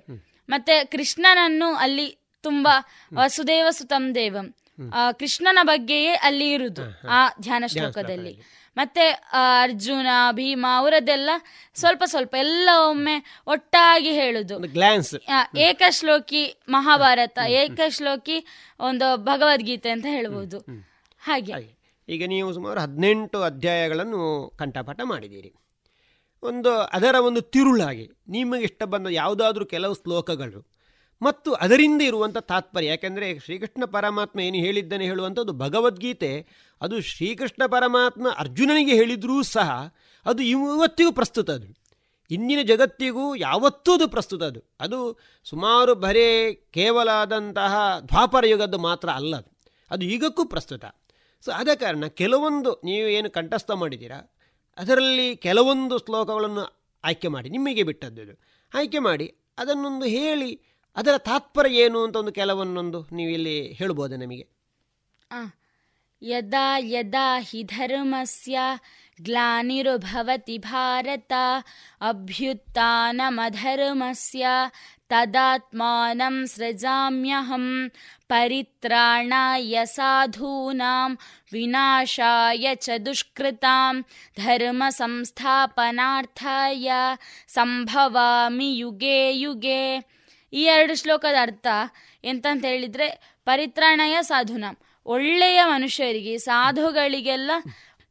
[0.49, 2.09] ಮತ್ತೆ ಕೃಷ್ಣನನ್ನು ಅಲ್ಲಿ
[2.44, 2.75] ತುಂಬಾ
[3.14, 4.55] ವಸುದೇವ ಸುತಂ ದೇವಂ
[5.18, 8.35] ಕೃಷ್ಣನ ಬಗ್ಗೆಯೇ ಅಲ್ಲಿ ಇರುದು ಆ ಧ್ಯಾನ ಶ್ಲೋಕದಲ್ಲಿ.
[8.79, 9.09] ಮತ್ತೆ
[9.62, 11.31] ಅರ್ಜುನ ಭೀಮ ಅವರದ್ದೆಲ್ಲ
[11.75, 14.59] ಸ್ವಲ್ಪ ಸ್ವಲ್ಪ ಎಲ್ಲ ಒಮ್ಮೆ ಒಟ್ಟಾಗಿ ಹೇಳುದು.
[14.59, 15.14] ಗ್ಲಾನ್ಸ್
[15.57, 18.47] ಏಕಶ್ಲೋಕಿ ಮಹಾಭಾರತ ಏಕಶ್ಲೋಕಿ
[18.81, 20.59] ಒಂದು ಭಗವದ್ಗೀತೆ ಅಂತ ಹೇಳ್ಬೋದು.
[21.21, 21.79] ಹಾಗೆ.
[22.09, 25.53] ಈಗ ನೀವು ಸುಮಾರು ಹದಿನೆಂಟು ಅಧ್ಯಾಯಗಳನ್ನು ಕಂಠಪಾಠ ಮಾಡಿದ್ದೀರಿ.
[26.43, 30.78] ಒಂದು ಅದರ ಒಂದು ತಿರುಳಾಗಿ ನಿಮಗೆ ಇಷ್ಟ ಬಂದ ಯಾವುದಾದ್ರೂ ಕೆಲವು ಶ್ಲೋಕಗಳು
[31.22, 32.87] ಮತ್ತು ಅದರಿಂದ ಇರುವಂಥ ತಾತ್ಪರ್ಯ.
[32.87, 36.31] ಯಾಕೆಂದರೆ ಶ್ರೀಕೃಷ್ಣ ಪರಮಾತ್ಮ ಏನು ಹೇಳಿದ್ದನ್ನು ಹೇಳುವಂಥದ್ದು ಭಗವದ್ಗೀತೆ.
[36.81, 39.70] ಅದು ಶ್ರೀಕೃಷ್ಣ ಪರಮಾತ್ಮ ಅರ್ಜುನನಿಗೆ ಹೇಳಿದರೂ ಸಹ
[40.26, 41.68] ಅದು ಇವತ್ತಿಗೂ ಪ್ರಸ್ತುತ ಅದು.
[42.31, 44.61] ಇಂದಿನ ಜಗತ್ತಿಗೂ ಯಾವತ್ತೂ ಅದು ಪ್ರಸ್ತುತ ಅದು.
[44.81, 44.98] ಅದು
[45.46, 46.28] ಸುಮಾರು ಬರೇ
[46.72, 47.74] ಕೇವಲ ಆದಂತಹ
[48.09, 49.35] ದ್ವಾಪರ ಯುಗದ್ದು ಮಾತ್ರ ಅಲ್ಲ
[49.90, 50.04] ಅದು.
[50.04, 50.85] ಈಗಕ್ಕೂ ಪ್ರಸ್ತುತ.
[51.44, 54.18] ಸೊ ಆದ ಕಾರಣ ಕೆಲವೊಂದು ನೀವು ಏನು ಕಂಠಸ್ಥ ಮಾಡಿದ್ದೀರಾ,
[54.78, 56.64] ಅದರಲ್ಲಿ ಕೆಲವೊಂದು ಶ್ಲೋಕಗಳನ್ನು
[57.04, 57.48] ಆಯ್ಕೆ ಮಾಡಿ.
[57.48, 58.35] ನಿಮಗೆ ಬಿಟ್ಟದ್ದು
[58.72, 59.26] ಆಯ್ಕೆ ಮಾಡಿ,
[59.59, 60.50] ಅದನ್ನೊಂದು ಹೇಳಿ
[60.98, 64.48] ಅದರ ತಾತ್ಪರ್ಯ ಏನು ಅಂತ ಒಂದು ಕೆಲವನ್ನೊಂದು ನೀವು ಇಲ್ಲಿ ಹೇಳಬಹುದು ನಮಗೆ
[66.22, 68.58] ಯದಾ ಯದಾ ಹಿ ಧರ್ಮಸ್ಯ
[69.22, 71.32] ಗ್ಲಾನಿರುಭವತಿ ಭಾರತ,
[72.00, 74.46] ಅಭ್ಯುತ್ಥಾನಮಧರ್ಮಸ್ಯ
[75.08, 77.92] ತದಾತ್ಮಾನಂ ಸೃಜಾಮ್ಯಹಂ
[78.28, 81.18] ಪರಿತ್ರಾಣಾಯ ಸಾಧೂನಾಂ
[81.52, 84.04] ವಿನಾಶಾಯ ಚ ದುಷ್ಕೃತಾಂ
[84.44, 86.92] ಧರ್ಮ ಸಂಸ್ಥಾಪನಾರ್ಥಾಯ
[87.48, 90.17] ಸಂಭವಾಮಿ ಯುಗೆ ಯುಗೆ.
[90.52, 91.66] ಈ ಎರಡು ಶ್ಲೋಕದ ಅರ್ಥ
[92.24, 94.64] ಎಂತಂತ ಹೇಳಿದ್ರೆ ಪರಿತ್ರಾಣಯ ಸಾಧುನ.
[95.06, 97.50] ಒಳ್ಳೆಯ ಮನುಷ್ಯರಿಗೆ, ಸಾಧುಗಳಿಗೆಲ್ಲ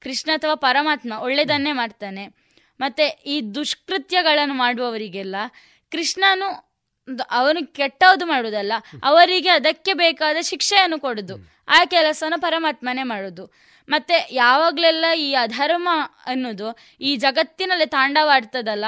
[0.02, 2.28] ಕೃಷ್ಣ ಅಥವಾ ಪರಮಾತ್ಮ ಒಳ್ಳೆಯದನ್ನೇ ಮಾಡ್ತಾನೆ.
[2.80, 5.36] ಮತ್ತೆ ಈ ದುಷ್ಕೃತ್ಯಗಳನ್ನು ಮಾಡುವವರಿಗೆಲ್ಲ
[5.92, 6.68] ಕೃಷ್ಣನು
[7.32, 8.74] ಅವನು ಕೆಟ್ಟದ್ದು ಮಾಡುವುದಲ್ಲ,
[9.04, 11.36] ಅವರಿಗೆ ಅದಕ್ಕೆ ಬೇಕಾದ ಶಿಕ್ಷೆಯನ್ನು ಕೊಡುದು.
[11.68, 13.46] ಆ ಕೆಲಸನ ಪರಮಾತ್ಮನೇ ಮಾಡುದು.
[13.90, 15.90] ಮತ್ತೆ ಯಾವಾಗಲೆಲ್ಲ ಈ ಅಧರ್ಮ
[16.26, 18.86] ಅನ್ನೋದು ಈ ಜಗತ್ತಿನಲ್ಲಿ ತಾಂಡವಾಡ್ತದಲ್ಲ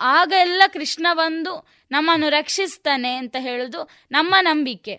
[0.00, 4.98] ಆಗ ಎಲ್ಲ ಕೃಷ್ಣ ಬಂದು ನಮ್ಮನ್ನು ರಕ್ಷಿಸ್ತಾನೆ ಅಂತ ಹೇಳುದು ನಮ್ಮ ನಂಬಿಕೆ.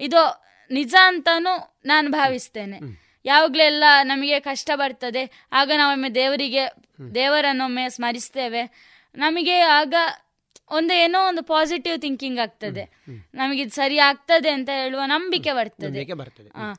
[0.00, 2.78] ಇದು ನಿಜ ಅಂತಾನು ನಾನು ಭಾವಿಸ್ತೇನೆ.
[3.24, 6.68] ಯಾವಾಗ್ಲೆಲ್ಲ ನಮಗೆ ಕಷ್ಟ ಬರ್ತದೆ ಆಗ ನಾವೊಮ್ಮೆ ದೇವರಿಗೆ
[7.14, 8.92] ದೇವರನ್ನೊಮ್ಮೆ ಸ್ಮರಿಸ್ತೇವೆ.
[9.14, 9.94] ನಮಗೆ ಆಗ
[10.70, 12.84] ಒಂದು ಏನೋ ಒಂದು ಪಾಸಿಟಿವ್ ಥಿಂಕಿಂಗ್ ಆಗ್ತದೆ.
[13.34, 15.86] ನಮಗೆ ಇದು ಸರಿ ಆಗ್ತದೆ ಅಂತ ಹೇಳುವ ನಂಬಿಕೆ ಬರ್ತದೆ.
[15.86, 16.50] ನಂಬಿಕೆ ಬರ್ತದೆ.
[16.54, 16.72] ಆ,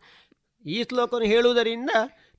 [0.65, 1.89] ಈ ಶ್ಲೋಕವನ್ನು ಹೇಳುವುದರಿಂದ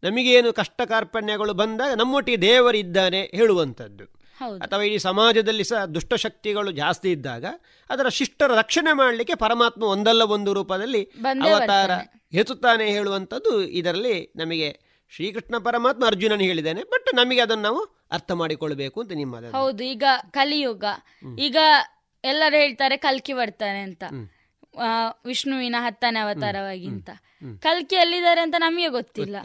[0.03, 4.24] ನಮಗೇನು ಕಷ್ಟ ಕಾರ್ಪಣ್ಯಗಳು ಬಂದಾಗ ನಮ್ಮೊಟ್ಟಿಗೆ ದೇವರಿದ್ದಾನೆ ಹೇಳುವಂಥದ್ದು.
[4.61, 7.45] ಅಥವಾ ಇಡೀ ಸಮಾಜದಲ್ಲಿ ಸಹ ದುಷ್ಟಶಕ್ತಿಗಳು ಜಾಸ್ತಿ ಇದ್ದಾಗ
[7.91, 11.03] ಅದರ ಶಿಷ್ಟರ ರಕ್ಷಣೆ ಮಾಡಲಿಕ್ಕೆ ಪರಮಾತ್ಮ ಒಂದಲ್ಲ ಒಂದು ರೂಪದಲ್ಲಿ
[11.49, 11.93] ಅವತಾರ
[12.33, 14.69] ಹೆಚ್ಚುತ್ತಾನೆ ಹೇಳುವಂಥದ್ದು ಇದರಲ್ಲಿ ನಮಗೆ
[15.13, 20.85] ಶ್ರೀಕೃಷ್ಣ ಪರಮಾತ್ಮ ಅರ್ಜುನನು ಹೇಳಿದ್ದೇನೆ ಬಟ್ ನಮಗೆ ಅದನ್ನು ನಾವು ಅರ್ಥ ಮಾಡಿಕೊಳ್ಬೇಕು ಅಂತ ನಿಮ್ಮ ಹೌದು ಈಗ ಕಲಿಯುಗ.
[21.39, 21.59] ಈಗ
[22.25, 24.05] ಎಲ್ಲರೂ ಹೇಳ್ತಾರೆ ಕಲ್ಕಿ ಬರ್ತಾನೆ ಅಂತ.
[25.25, 27.11] ವಿಷ್ಣುವಿನ ಹತ್ತನೇ ಅವತಾರವಾಗಿಂತ.
[27.61, 29.37] ಕಲ್ಕಿ ಎಲ್ಲಿದ್ದಾರೆ ಅಂತ ನಮಗೆ ಗೊತ್ತಿಲ್ಲ.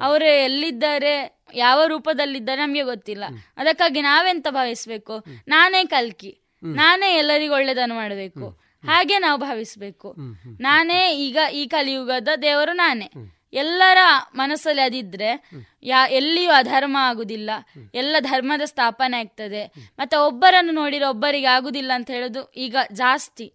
[0.00, 3.24] ಅವರು ಎಲ್ಲಿದ್ದಾರೆ ಯಾವ ರೂಪದಲ್ಲಿದ್ದಾರೆ ನಮಗೆ ಗೊತ್ತಿಲ್ಲ.
[3.56, 5.24] ಅದಕ್ಕಾಗಿ ನಾವೆಂತ ಭಾವಿಸ್ಬೇಕು?
[5.48, 6.38] ನಾನೇ ಕಲ್ಕಿ.
[6.64, 8.48] ನಾನೇ ಎಲ್ಲರಿಗೂ ಒಳ್ಳೇದನ್ನು ಮಾಡಬೇಕು.
[8.86, 10.14] ಹಾಗೆ ನಾವು ಭಾವಿಸ್ಬೇಕು.
[10.60, 13.10] ನಾನೇ ಈಗ ಈ ಕಲಿಯುಗದ ದೇವರು ನಾನೇ.
[13.52, 13.98] ಎಲ್ಲರ
[14.34, 15.50] ಮನಸ್ಸಲ್ಲಿ ಅದಿದ್ರೆ
[15.82, 17.50] ಯಾ, ಎಲ್ಲಿಯೂ ಅಧರ್ಮ ಆಗುದಿಲ್ಲ.
[17.94, 19.66] ಎಲ್ಲ ಧರ್ಮದ ಸ್ಥಾಪನೆ ಆಗ್ತದೆ.
[19.98, 23.52] ಮತ್ತೆ ಒಬ್ಬರನ್ನು ನೋಡಿರೋ ಒಬ್ಬರಿಗೆ ಆಗುದಿಲ್ಲ ಅಂತ ಹೇಳೋದು ಈಗ ಜಾಸ್ತಿ.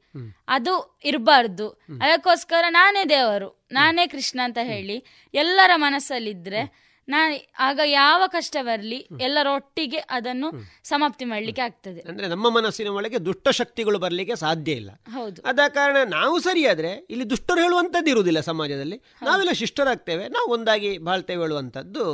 [0.48, 1.70] ಅದು ಇರಬಾರ್ದು.
[2.02, 7.20] ಅದಕ್ಕೋಸ್ಕರ ನಾನೇ ದೇವರು, ನಾನೇ ಕೃಷ್ಣ ಅಂತ ಹೇಳಿ ಎಲ್ಲರ ಮನಸ್ಸಲ್ಲಿದ್ರೆ ನಾ
[7.60, 10.48] ಆಗ ಯಾವ ಕಷ್ಟ ಬರಲಿ ಎಲ್ಲರೊಟ್ಟಿಗೆ ಅದನ್ನು
[10.84, 12.02] ಸಮಾಪ್ತಿ ಮಾಡಲಿಕ್ಕೆ ಆಗ್ತದೆ.
[12.02, 14.92] ಅಂದ್ರೆ ನಮ್ಮ ಮನಸ್ಸಿನ ಒಳಗೆ ದುಷ್ಟ ಶಕ್ತಿಗಳು ಬರಲಿಕ್ಕೆ ಸಾಧ್ಯ ಇಲ್ಲ.
[15.14, 15.42] ಹೌದು.
[15.42, 18.98] ಆದ ಕಾರಣ ನಾವು ಸರಿಯಾದ್ರೆ ಇಲ್ಲಿ ದುಷ್ಟರು ಹೇಳುವಂಥದ್ದು ಇರುವುದಿಲ್ಲ ಸಮಾಜದಲ್ಲಿ.
[19.22, 20.28] ನಾವೆಲ್ಲ ಶಿಷ್ಟರಾಗ್ತೇವೆ.
[20.28, 22.06] ನಾವು ಒಂದಾಗಿ ಬಾಳ್ತೇವೆ ಹೇಳುವಂಥದ್ದು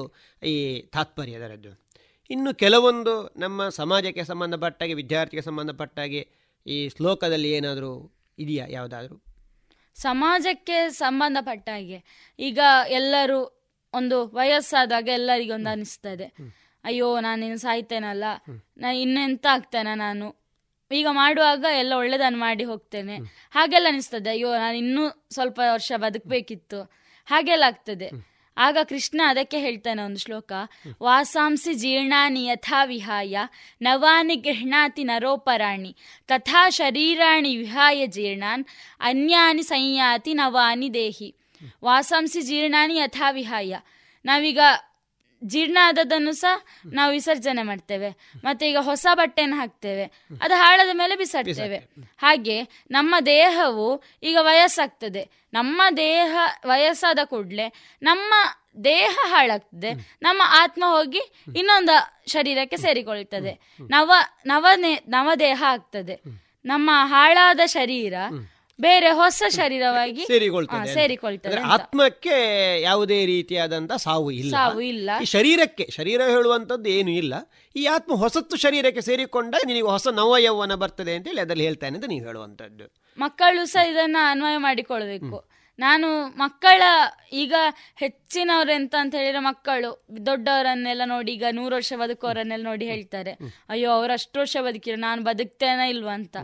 [0.41, 1.87] ಈ ತಾತ್ಪರ್ಯ ಅದರದ್ದು
[2.29, 6.21] ಇನ್ನು ಕೆಲವೊಂದು ನಮ್ಮ ಸಮಾಜಕ್ಕೆ ಸಂಬಂಧಪಟ್ಟಾಗೆ ವಿದ್ಯಾರ್ಥಿಗೆ ಸಂಬಂಧಪಟ್ಟಾಗೆ
[6.65, 7.91] ಈ ಶ್ಲೋಕದಲ್ಲಿ ಏನಾದರೂ
[8.37, 8.65] ಇದೆಯಾ?
[8.69, 9.15] ಯಾವುದಾದ್ರೂ?
[9.97, 11.99] ಸಮಾಜಕ್ಕೆ ಸಂಬಂಧಪಟ್ಟ ಹಾಗೆ
[12.39, 13.56] ಈಗ ಎಲ್ಲರೂ
[13.93, 16.25] ಒಂದು ವಯಸ್ಸಾದಾಗ ಎಲ್ಲರಿಗೊಂದು ಅನಿಸ್ತದೆ.
[16.83, 18.23] ಅಯ್ಯೋ ನಾನು ಇನ್ನು ಸಾಯ್ತೇನಲ್ಲ.
[18.77, 20.35] ನಾ ಇನ್ನೆಂತ ಆಗ್ತೇನೆ ನಾನು?
[20.91, 23.15] ಈಗ ಮಾಡುವಾಗ ಎಲ್ಲ ಒಳ್ಳೇದನ್ನು ಮಾಡಿ ಹೋಗ್ತೇನೆ.
[23.51, 24.29] ಹಾಗೆಲ್ಲ ಅನಿಸ್ತದೆ.
[24.29, 26.91] ಅಯ್ಯೋ, ನಾನು ಇನ್ನೂ ಸ್ವಲ್ಪ ವರ್ಷ ಬದುಕಬೇಕಿತ್ತು.
[27.25, 28.37] ಹಾಗೆಲ್ಲ ಆಗ್ತದೆ.
[28.59, 30.51] ಆಗ ಕೃಷ್ಣ ಅದಕ್ಕೆ ಹೇಳ್ತಾನೆ ಒಂದು ಶ್ಲೋಕ.
[31.03, 33.37] ವಾಸಾಂಸಿ ಜೀರ್ಣಾನಿ ಯಥಾ ವಿಹಾಯ,
[33.81, 35.95] ನವಾನಿ ಗೃಹ್ಣಾತಿ ನರೋಪರಾಣಿ,
[36.27, 38.65] ತಥಾ ಶರೀರಾಣಿ ವಿಹಾಯ ಜೀರ್ಣಾನ್,
[38.99, 41.35] ಅನ್ಯಾನಿ ಸಂಯಾತಿ ನವಾನಿ ದೇಹಿ.
[41.83, 43.75] ವಾಸಾಂಸಿ ಜೀರ್ಣಾನಿ ಯಥಾ ವಿಹಾಯ.
[44.25, 44.59] ನಾವೀಗ
[45.43, 46.61] ಜೀರ್ಣ ಆದದನ್ನು ಸಹ
[46.93, 48.31] ನಾವು ವಿಸರ್ಜನೆ ಮಾಡ್ತೇವೆ.
[48.43, 50.03] ಮತ್ತೆ ಈಗ ಹೊಸ ಬಟ್ಟೆನ ಹಾಕ್ತೇವೆ.
[50.41, 51.77] ಅದು ಹಾಳದ ಮೇಲೆ ಬಿಸಾಡ್ತೇವೆ.
[52.17, 55.29] ಹಾಗೆ ನಮ್ಮ ದೇಹವು ಈಗ ವಯಸ್ಸಾಗ್ತದೆ.
[55.53, 58.33] ನಮ್ಮ ದೇಹ ವಯಸ್ಸಾದ ಕೂಡಲೇ ನಮ್ಮ
[58.83, 60.17] ದೇಹ ಹಾಳಾಗ್ತದೆ.
[60.21, 61.21] ನಮ್ಮ ಆತ್ಮ ಹೋಗಿ
[61.55, 63.77] ಇನ್ನೊಂದು ಶರೀರಕ್ಕೆ ಸೇರಿಕೊಳ್ತದೆ.
[63.81, 64.11] ನವ
[64.45, 66.19] ನವನೇ ನವದೇಹ ಆಗ್ತದೆ.
[66.65, 68.13] ನಮ್ಮ ಹಾಳಾದ ಶರೀರ
[68.79, 72.35] ಬೇರೆ ಹೊಸ ಶರೀರವಾಗಿ ಸೇರಿಕೊಳ್ತದೆ ಸೇರಿಕೊಳ್ತಾರೆ ಸೇರಿಕೊಳ್ತದೆ ಆತ್ಮಕ್ಕೆ
[72.83, 74.51] ಯಾವುದೇ ರೀತಿಯಾದಂತಹ ಸಾವು ಇಲ್ಲ.
[74.55, 75.09] ಸಾವು ಇಲ್ಲ.
[75.23, 77.33] ಈ ಶರೀರಕ್ಕೆ ಶರೀರ ಹೇಳುವಂತದ್ದು ಏನು ಇಲ್ಲ.
[77.75, 82.25] ಈ ಆತ್ಮ ಹೊಸತ್ತು ಶರೀರಕ್ಕೆ ಸೇರಿಕೊಂಡ ನಿನಗೆ ಹೊಸ ನವಯೌವನ ಬರ್ತದೆ ಅಂತ ಹೇಳಿ ಅದರಲ್ಲಿ ಹೇಳ್ತಾನೆ ಅಂತ ನೀವು
[82.25, 82.87] ಹೇಳುವಂತದ್ದು
[83.17, 85.37] ಮಕ್ಕಳು ಸಹ ಇದನ್ನ ಅನ್ವಯ ಮಾಡಿಕೊಳ್ಬೇಕು.
[85.79, 86.81] ನಾನು ಮಕ್ಕಳ
[87.41, 87.55] ಈಗ
[88.01, 89.89] ಹೆಚ್ಚಿನವ್ರು ಎಂತ ಅಂತ ಹೇಳಿದ್ರೆ ಮಕ್ಕಳು
[90.27, 93.33] ದೊಡ್ಡವರನ್ನೆಲ್ಲ ನೋಡಿ ಈಗ ನೂರು ವರ್ಷ ಬದುಕೋರನ್ನೆಲ್ಲ ನೋಡಿ ಹೇಳ್ತಾರೆ.
[93.69, 96.37] ಅಯ್ಯೋ ಅವ್ರು ಅಷ್ಟು ವರ್ಷ ಬದುಕಿರೋ ನಾನು ಬದುಕ್ತೇನ ಇಲ್ವಾ ಅಂತ.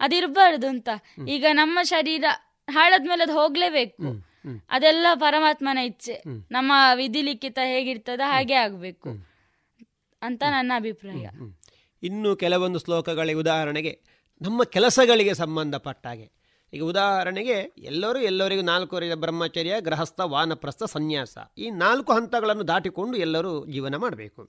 [0.00, 0.88] ಅದಿರಬಾರ್ದು ಅಂತ.
[1.28, 2.24] ಈಗ ನಮ್ಮ ಶರೀರ
[2.70, 4.02] ಹಾಳಾದ್ಮೇಲೆ ಅದು ಹೋಗ್ಲೇಬೇಕು.
[4.70, 6.22] ಅದೆಲ್ಲ ಪರಮಾತ್ಮನ ಇಚ್ಛೆ.
[6.50, 9.10] ನಮ್ಮ ವಿಧಿ ಲಿಖಿತ ಹೇಗಿರ್ತದ ಹಾಗೆ ಆಗ್ಬೇಕು
[10.22, 11.26] ಅಂತ ನನ್ನ ಅಭಿಪ್ರಾಯ.
[12.02, 13.92] ಇನ್ನು ಕೆಲವೊಂದು ಶ್ಲೋಕಗಳಿಗೆ ಉದಾಹರಣೆಗೆ
[14.40, 16.26] ನಮ್ಮ ಕೆಲಸಗಳಿಗೆ ಸಂಬಂಧಪಟ್ಟ ಹಾಗೆ.
[16.72, 21.38] ಈಗ ಉದಾಹರಣೆಗೆ ಎಲ್ಲರೂ ಎಲ್ಲರಿಗೂ ನಾಲ್ಕು ಬ್ರಹ್ಮಚರ್ಯ ಗೃಹಸ್ಥ ವಾನಪ್ರಸ್ಥ ಸನ್ಯಾಸ.
[21.58, 24.42] ಈ ನಾಲ್ಕು ಹಂತಗಳನ್ನು ದಾಟಿಕೊಂಡು ಎಲ್ಲರೂ ಜೀವನ ಮಾಡಬೇಕು.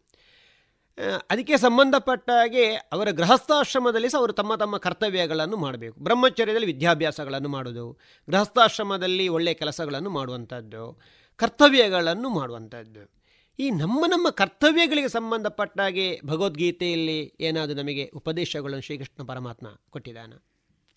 [0.97, 5.99] ಅದಕ್ಕೆ ಸಂಬಂಧಪಟ್ಟ ಹಾಗೆ ಅವರ ಗೃಹಸ್ಥಾಶ್ರಮದಲ್ಲಿ ಸಹ ಅವರು ತಮ್ಮ ತಮ್ಮ ಕರ್ತವ್ಯಗಳನ್ನು ಮಾಡಬೇಕು.
[5.99, 7.99] ಬ್ರಹ್ಮಚರ್ಯದಲ್ಲಿ ವಿದ್ಯಾಭ್ಯಾಸಗಳನ್ನು ಮಾಡೋದು
[8.29, 10.99] ಗೃಹಸ್ಥಾಶ್ರಮದಲ್ಲಿ ಒಳ್ಳೆಯ ಕೆಲಸಗಳನ್ನು ಮಾಡುವಂಥದ್ದು,
[11.37, 13.21] ಕರ್ತವ್ಯಗಳನ್ನು ಮಾಡುವಂಥದ್ದು.
[13.59, 20.33] ಈ ನಮ್ಮ ನಮ್ಮ ಕರ್ತವ್ಯಗಳಿಗೆ ಸಂಬಂಧಪಟ್ಟ ಹಾಗೆ ಭಗವದ್ಗೀತೆಯಲ್ಲಿ ಏನಾದರೂ ನಮಗೆ ಉಪದೇಶಗಳನ್ನು ಶ್ರೀಕೃಷ್ಣ ಪರಮಾತ್ಮ ಕೊಟ್ಟಿದ್ದಾನ?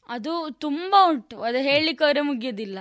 [0.09, 1.43] ಅದು ತುಂಬಾ ಉಂಟು.
[1.43, 2.79] ಅದು ಹೇಳಲಿಕ್ಕೆ ಅವರೇ ಮುಗಿಯುದಿಲ್ಲ.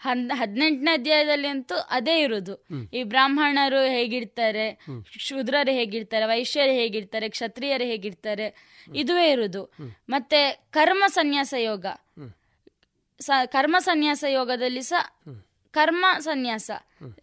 [0.00, 2.54] ಹದ್ ಹದಿನೆಂಟನೇ ಅಧ್ಯಾಯದಲ್ಲಿ ಅಂತೂ ಅದೇ ಇರುದು.
[2.92, 4.66] ಈ ಬ್ರಾಹ್ಮಣರು ಹೇಗಿರ್ತಾರೆ
[5.18, 8.46] ಶೂದ್ರರು ಹೇಗಿರ್ತಾರೆ ವೈಶ್ಯರು ಹೇಗಿರ್ತಾರೆ ಕ್ಷತ್ರಿಯರು ಹೇಗಿರ್ತಾರೆ
[8.94, 9.72] ಇದುವೇ ಇರುದು.
[10.08, 10.40] ಮತ್ತೆ
[10.70, 11.86] ಕರ್ಮ ಸನ್ಯಾಸ ಯೋಗ.
[13.46, 15.04] ಕರ್ಮ ಸನ್ಯಾಸ ಯೋಗದಲ್ಲಿ ಸಹ
[15.70, 16.70] ಕರ್ಮ ಸನ್ಯಾಸ.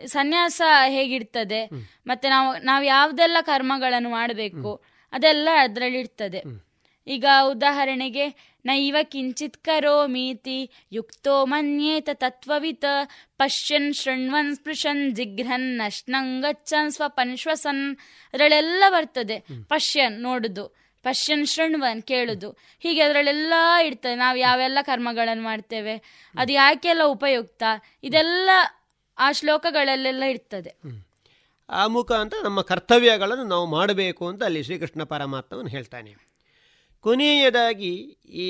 [0.06, 1.70] ಸನ್ಯಾಸ ಹೇಗಿರ್ತದೆ?
[2.08, 4.72] ಮತ್ತೆ ನಾವು ನಾವು ಯಾವ್ದೆಲ್ಲ ಕರ್ಮಗಳನ್ನು ಮಾಡಬೇಕು?
[5.14, 6.67] ಅದೆಲ್ಲ ಅದರಲ್ಲಿ ಇರ್ತದೆ
[7.08, 8.26] ಈಗ ಉದಾಹರಣೆಗೆ
[8.66, 10.58] ನೈವ ಕಿಂಚಿತ್ ಕರೋಮೀತಿ
[10.92, 12.86] ಯುಕ್ತೋ ಮನ್ಯೇತ ತತ್ವವಿತ
[13.38, 17.84] ಪಶ್ಯನ್ ಶೃಣ್ವನ್ ಸ್ಪೃಶನ್ ಜಿಘ್ರನ್ ನಶ್ನಂ ಗಚ್ಚನ್ ಸ್ವಪನ್ ಶ್ವಸನ್
[18.34, 19.38] ಅದರಲ್ಲೆಲ್ಲ ಬರ್ತದೆ.
[19.70, 20.66] ಪಶ್ಯನ್ ನೋಡುದು
[21.06, 22.50] ಪಶ್ಯನ್ ಶೃಣ್ವನ್ ಕೇಳುದು
[22.80, 23.54] ಹೀಗೆ ಅದರಲ್ಲೆಲ್ಲ
[23.86, 25.96] ಇರ್ತದೆ ನಾವು ಯಾವೆಲ್ಲ ಕರ್ಮಗಳನ್ನು ಮಾಡ್ತೇವೆ
[26.36, 27.64] ಅದು ಯಾಕೆಲ್ಲ ಉಪಯುಕ್ತ
[28.04, 28.50] ಇದೆಲ್ಲ
[29.18, 30.72] ಆ ಶ್ಲೋಕಗಳಲ್ಲೆಲ್ಲ ಇರ್ತದೆ.
[31.70, 36.12] ಆ ಮುಖಾಂತರ ನಮ್ಮ ಕರ್ತವ್ಯಗಳನ್ನು ನಾವು ಮಾಡಬೇಕು ಅಂತ ಅಲ್ಲಿ ಶ್ರೀಕೃಷ್ಣ ಪರಮಾತ್ಮವನ್ನು ಹೇಳ್ತಾನೆ.
[37.08, 37.92] ಕೊನೆಯದಾಗಿ
[38.46, 38.48] ಈ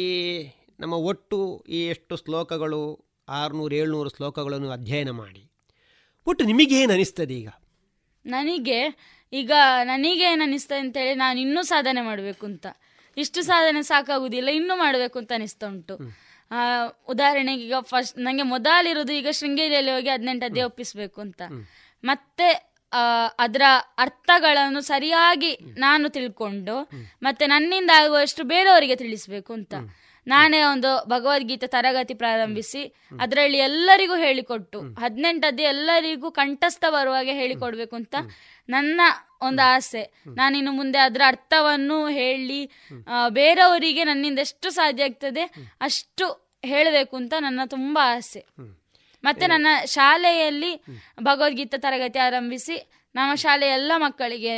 [0.79, 1.37] ನಮ್ಮ ಒಟ್ಟು
[1.69, 2.79] ಈ ಎಷ್ಟು ಶ್ಲೋಕಗಳು?
[3.29, 5.41] ಆರುನೂರು ಏಳ್ನೂರು ಶ್ಲೋಕಗಳನ್ನು ಅಧ್ಯಯನ ಮಾಡಿ.
[6.27, 7.49] ಒಟ್ಟು ನಿಮಗೇನು ಅನಿಸ್ತದೆ ಈಗ?
[8.25, 8.79] ನನಗೆ
[9.33, 9.51] ಈಗ
[9.83, 12.67] ನನಗೆ ಏನು ಅನಿಸ್ತದೆ ಅಂತೇಳಿ ನಾನು ಇನ್ನೂ ಸಾಧನೆ ಮಾಡಬೇಕು ಅಂತ.
[13.17, 15.95] ಇಷ್ಟು ಸಾಧನೆ ಸಾಕಾಗುವುದಿಲ್ಲ ಇನ್ನೂ ಮಾಡಬೇಕು ಅಂತ ಅನಿಸ್ತಾ ಉಂಟು.
[17.09, 21.41] ಉದಾಹರಣೆಗೆ ಈಗ ಫಸ್ಟ್ ನನಗೆ ಮೊದಲಿರೋದು ಈಗ ಶೃಂಗೇರಿಯಲ್ಲಿ ಹೋಗಿ ಹದಿನೆಂಟು ಅದೇ ಒಪ್ಪಿಸಬೇಕು ಅಂತ.
[22.03, 22.47] ಮತ್ತೆ
[23.39, 23.61] ಅದರ
[23.97, 26.89] ಅರ್ಥಗಳನ್ನು ಸರಿಯಾಗಿ ನಾನು ತಿಳ್ಕೊಂಡು
[27.21, 29.73] ಮತ್ತೆ ನನ್ನಿಂದ ಆಗುವಷ್ಟು ಬೇರೆಯವರಿಗೆ ತಿಳಿಸ್ಬೇಕು ಅಂತ.
[30.27, 32.81] ನಾನೇ ಒಂದು ಭಗವದ್ಗೀತೆ ತರಗತಿ ಪ್ರಾರಂಭಿಸಿ
[33.21, 38.15] ಅದರಲ್ಲಿ ಎಲ್ಲರಿಗೂ ಹೇಳಿಕೊಟ್ಟು ಹದಿನೆಂಟದ್ದೇ ಎಲ್ಲರಿಗೂ ಕಂಠಸ್ಥ ಬರುವಾಗೆ ಹೇಳಿಕೊಡ್ಬೇಕು ಅಂತ
[38.69, 39.01] ನನ್ನ
[39.41, 40.03] ಒಂದು ಆಸೆ.
[40.35, 42.59] ನಾನಿನ್ನು ಮುಂದೆ ಅದರ ಅರ್ಥವನ್ನು ಹೇಳಿ
[43.29, 45.43] ಬೇರೆಯವರಿಗೆ ನನ್ನಿಂದ ಎಷ್ಟು ಸಾಧ್ಯ ಆಗ್ತದೆ
[45.81, 46.27] ಅಷ್ಟು
[46.65, 48.45] ಹೇಳಬೇಕು ಅಂತ ನನ್ನ ತುಂಬಾ ಆಸೆ.
[49.27, 50.71] ಮತ್ತೆ ನನ್ನ ಶಾಲೆಯಲ್ಲಿ
[51.27, 52.77] ಭಗವದ್ಗೀತಾ ತರಗತಿ ಆರಂಭಿಸಿ
[53.15, 54.55] ನಮ್ಮ ಶಾಲೆ ಎಲ್ಲ ಮಕ್ಕಳಿಗೆ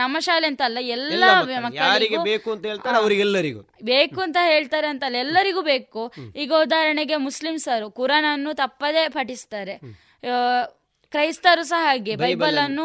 [0.00, 1.24] ನಮ್ಮ ಶಾಲೆ ಅಂತ ಅಲ್ಲ ಎಲ್ಲ
[1.66, 3.60] ಮಕ್ಕಳಿಗೆ ಬೇಕು ಅಂತ ಹೇಳ್ತಾರೆ ಅವರಿಗೆಲ್ಲರಿಗೂ.
[3.90, 6.02] ಬೇಕು ಅಂತ ಹೇಳ್ತಾರೆ ಅಂತಲ್ಲ ಎಲ್ಲರಿಗೂ ಬೇಕು.
[6.42, 9.74] ಈಗ ಉದಾಹರಣೆಗೆ ಮುಸ್ಲಿಮ್ಸರು ಕುರಾನ್ ಅನ್ನು ತಪ್ಪದೇ ಪಠಿಸ್ತಾರೆ.
[11.12, 12.84] ಕ್ರೈಸ್ತರು ಸಹ ಹಾಗೆ ಬೈಬಲ್ ಅನ್ನು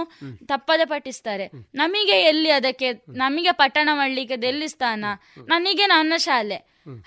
[0.51, 1.45] ತಪ್ಪದೆ ಪಠಿಸ್ತಾರೆ.
[1.82, 2.88] ನಮಗೆ ಎಲ್ಲಿ ಅದಕ್ಕೆ
[3.24, 5.05] ನಮಗೆ ಪಟ್ಟಣ ಮಾಡ್ಲಿಕ್ಕೆ ಎಲ್ಲಿ ಸ್ಥಾನ
[5.53, 6.57] ನನಗೆ ನನ್ನ ಶಾಲೆ.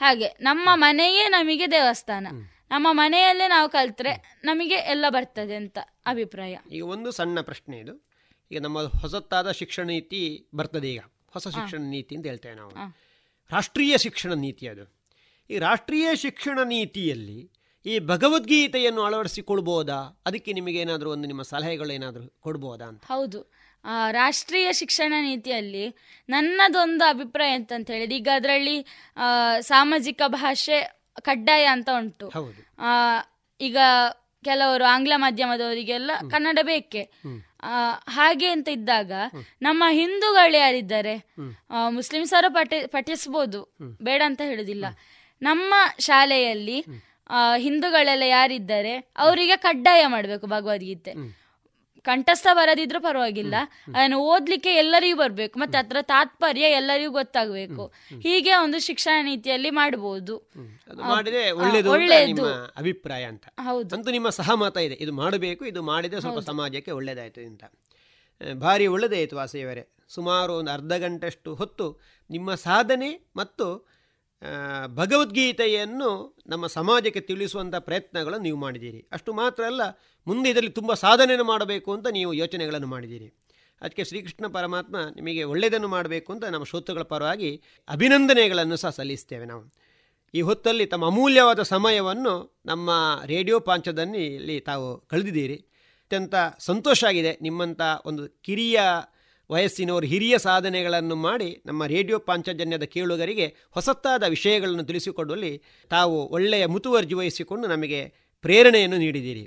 [0.03, 2.27] ಹಾಗೆ ನಮ್ಮ ಮನೆಯೇ ನಮಗೆ ದೇವಸ್ಥಾನ.
[2.71, 6.57] ನಮ್ಮ ಮನೆಯಲ್ಲೇ ನಾವು ಕಲ್ತ್ರೆ ನಮಗೆ ಎಲ್ಲ ಬರ್ತದೆ ಅಂತ ಅಭಿಪ್ರಾಯ.
[6.73, 8.09] ಈಗ ಒಂದು ಸಣ್ಣ ಪ್ರಶ್ನೆ ಇದು.
[8.51, 11.01] ಈಗ ನಮ್ಮ ಹೊಸತ್ತಾದ ಶಿಕ್ಷಣ ನೀತಿ ಬರ್ತದೆ ಈಗ.
[11.31, 12.73] ಹೊಸ ಶಿಕ್ಷಣ ನೀತಿ ಅಂತ ಹೇಳ್ತೇವೆ ನಾವು.
[13.51, 14.85] ರಾಷ್ಟ್ರೀಯ ಶಿಕ್ಷಣ ನೀತಿ ಅದು.
[15.51, 17.51] ಈ ರಾಷ್ಟ್ರೀಯ ಶಿಕ್ಷಣ ನೀತಿಯಲ್ಲಿ
[17.87, 20.23] ಈ ಭಗವದ್ಗೀತೆಯನ್ನು ಅಳವಡಿಸಿಕೊಳ್ಬೋದಾ?
[20.27, 23.05] ಅದಕ್ಕೆ ನಿಮಗೆ ಏನಾದರೂ ಒಂದು ನಿಮ್ಮ ಸಲಹೆಗಳು ಏನಾದರೂ ಕೊಡ್ಬೋದಾ ಅಂತ?
[23.05, 23.41] ಹೌದು.
[24.11, 25.97] ರಾಷ್ಟ್ರೀಯ ಶಿಕ್ಷಣ ನೀತಿಯಲ್ಲಿ
[26.29, 28.87] ನನ್ನದೊಂದು ಅಭಿಪ್ರಾಯ ಅಂತಂತ ಹೇಳಿದ್ರೆ ಈಗ ಅದರಲ್ಲಿ
[29.61, 32.27] ಸಾಮಾಜಿಕ ಭಾಷೆ ಕಡ್ಡಾಯ ಅಂತ ಉಂಟು.
[33.61, 33.79] ಈಗ
[34.45, 37.03] ಕೆಲವರು ಆಂಗ್ಲ ಮಾಧ್ಯಮದವರಿಗೆಲ್ಲ ಕನ್ನಡ ಬೇಕೆ.
[38.09, 39.13] ಹಾಗೆ ಅಂತ ಇದ್ದಾಗ
[39.63, 41.15] ನಮ್ಮ ಹಿಂದೂಗಳು ಯಾರಿದ್ದಾರೆ?
[41.89, 43.61] ಮುಸ್ಲಿಮ್ಸರು ಪಠ ಪಠಿಸ್ಬೋದು.
[44.03, 44.87] ಬೇಡ ಅಂತ ಹೇಳುದಿಲ್ಲ.
[45.43, 46.79] ನಮ್ಮ ಶಾಲೆಯಲ್ಲಿ
[47.57, 48.95] ಹಿಂದೂಗಳೆಲ್ಲ ಯಾರಿದ್ದಾರೆ?
[48.97, 51.13] ಅವರಿಗೆ ಕಡ್ಡಾಯ ಮಾಡಬೇಕು ಭಗವದ್ಗೀತೆ.
[52.03, 53.55] ಕಂಠಸ್ಥ ಬರದಿದ್ರು ಪರವಾಗಿಲ್ಲ.
[53.89, 55.59] ಅದನ್ನು ಓದ್ಲಿಕ್ಕೆ ಎಲ್ಲರಿಗೂ ಬರ್ಬೇಕು.
[55.59, 57.93] ಮತ್ತೆ ಅದರ ತಾತ್ಪರ್ಯ ಎಲ್ಲರಿಗೂ ಗೊತ್ತಾಗಬೇಕು.
[58.21, 60.37] ಹೀಗೆ ಒಂದು ಶಿಕ್ಷಣ ನೀತಿಯಲ್ಲಿ ಮಾಡಬಹುದು
[61.91, 62.47] ಒಳ್ಳೆಯದು
[62.77, 63.45] ಅಭಿಪ್ರಾಯ ಅಂತ.
[63.61, 63.97] ಹೌದು.
[63.97, 64.95] ಅಂತೂ ನಿಮ್ಮ ಸಹಮತ ಇದೆ.
[65.01, 67.65] ಇದು ಮಾಡಬೇಕು ಇದು ಮಾಡಿದ್ರೆ ಸ್ವಲ್ಪ ಸಮಾಜಕ್ಕೆ ಒಳ್ಳೇದಾಯ್ತು ಅಂತ.
[68.55, 73.91] ಭಾರಿ ಒಳ್ಳೆದಾಯ್ತು ವಾಸಿಯವರೇ ಸುಮಾರು ಒಂದು ಅರ್ಧ ಗಂಟೆಷ್ಟು ಹೊತ್ತು ನಿಮ್ಮ ಸಾಧನೆ ಮತ್ತು
[74.87, 79.09] ಭಗವದ್ಗೀತೆಯನ್ನು ನಮ್ಮ ಸಮಾಜಕ್ಕೆ ತಿಳಿಸುವಂಥ ಪ್ರಯತ್ನಗಳನ್ನು ನೀವು ಮಾಡಿದ್ದೀರಿ.
[79.13, 79.83] ಅಷ್ಟು ಮಾತ್ರ ಅಲ್ಲ,
[80.27, 83.29] ಮುಂದೆ ಇದರಲ್ಲಿ ತುಂಬ ಸಾಧನೆಯನ್ನು ಮಾಡಬೇಕು ಅಂತ ನೀವು ಯೋಚನೆಗಳನ್ನು ಮಾಡಿದ್ದೀರಿ.
[83.83, 89.65] ಅದಕ್ಕೆ ಶ್ರೀಕೃಷ್ಣ ಪರಮಾತ್ಮ ನಿಮಗೆ ಒಳ್ಳೆಯದನ್ನು ಮಾಡಬೇಕು ಅಂತ ನಮ್ಮ ಶ್ರೋತೃಗಳ ಪರವಾಗಿ ಅಭಿನಂದನೆಗಳನ್ನು ಸಹ ಸಲ್ಲಿಸ್ತೇವೆ ನಾವು.
[90.35, 92.91] ಈ ಹೊತ್ತಲ್ಲಿ ತಮ್ಮ ಅಮೂಲ್ಯವಾದ ಸಮಯವನ್ನು ನಮ್ಮ
[93.25, 95.55] ರೇಡಿಯೋ ಪಾಂಚದಲ್ಲಿ ತಾವು ಕಳೆದಿದ್ದೀರಿ.
[96.03, 98.81] ಅತ್ಯಂತ ಸಂತೋಷ ಆಗಿದೆ ನಿಮ್ಮಂಥ ಒಂದು ಕಿರಿಯ
[99.51, 107.69] ವಯಸ್ಸಿನವರು ಹಿರಿಯ ಸಾಧನೆಗಳನ್ನು ಮಾಡಿ ನಮ್ಮ ರೇಡಿಯೋ ಪಾಂಚಜನ್ಯದ ಕೇಳುಗರಿಗೆ ಹೊಸತಾದ ವಿಷಯಗಳನ್ನು ತಿಳಿಸಿಕೊಡುವಲ್ಲಿ ತಾವು ಒಳ್ಳೆಯ ಮುತುವರ್ಜಿ ವಹಿಸಿಕೊಂಡು
[107.69, 109.45] ನಮಗೆ ಪ್ರೇರಣೆಯನ್ನು ನೀಡಿದ್ದೀರಿ.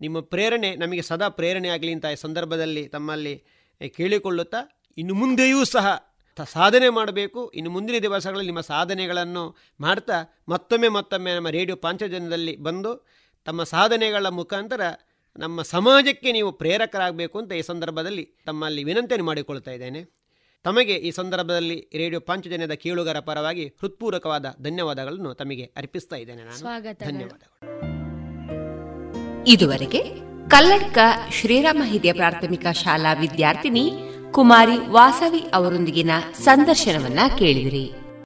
[0.00, 3.34] ನಿಮ್ಮ ಪ್ರೇರಣೆ ನಮಗೆ ಸದಾ ಪ್ರೇರಣೆ ಆಗಲಿ ಅಂತ ಸಂದರ್ಭದಲ್ಲಿ ತಮ್ಮಲ್ಲಿ
[3.88, 4.60] ಕೇಳಿಕೊಳ್ಳುತ್ತಾ,
[4.98, 5.86] ಇನ್ನು ಮುಂದೆಯೂ ಸಹ
[6.52, 7.52] ಸಾಧನೆ ಮಾಡಬೇಕು.
[7.54, 10.18] ಇನ್ನು ಮುಂದಿನ ದಿವಸಗಳಲ್ಲಿ ನಿಮ್ಮ ಸಾಧನೆಗಳನ್ನು ಮಾಡ್ತಾ
[10.48, 12.92] ಮತ್ತೊಮ್ಮೆ ಮತ್ತೊಮ್ಮೆ ನಮ್ಮ ರೇಡಿಯೋ ಪಾಂಚಜನ್ಯದಲ್ಲಿ ಬಂದು
[13.44, 14.80] ತಮ್ಮ ಸಾಧನೆಗಳ ಮುಖಾಂತರ
[15.36, 20.18] ನಮ್ಮ ಸಮಾಜಕ್ಕೆ ನೀವು ಪ್ರೇರಕರಾಗಬೇಕು ಅಂತ ಈ ಸಂದರ್ಭದಲ್ಲಿ ತಮ್ಮಲ್ಲಿ ವಿನಂತಿಯನ್ನು ಮಾಡಿಕೊಳ್ತಾ ಇದ್ದೇನೆ.
[20.62, 26.82] ತಮಗೆ ಈ ಸಂದರ್ಭದಲ್ಲಿ ರೇಡಿಯೋ ಪಾಂಚಜನ್ಯದ ಕೇಳುಗರ ಪರವಾಗಿ ಹೃತ್ಪೂರ್ವಕವಾದ ಧನ್ಯವಾದಗಳನ್ನು ತಮಗೆ ಅರ್ಪಿಸ್ತಾ ಇದ್ದೇನೆ ನಾನು.
[27.04, 27.88] ಧನ್ಯವಾದಗಳು.
[29.46, 30.02] ಇದುವರೆಗೆ
[30.48, 30.98] ಕಲ್ಲಡ್ಕ
[31.30, 33.92] ಶ್ರೀರಾಮ ಹಿರಿಯ ಪ್ರಾಥಮಿಕ ಶಾಲಾ ವಿದ್ಯಾರ್ಥಿನಿ
[34.32, 38.07] ಕುಮಾರಿ ವಾಸವಿ ಅವರೊಂದಿಗಿನ ಸಂದರ್ಶನವನ್ನ ಕೇಳಿದಿರಿ.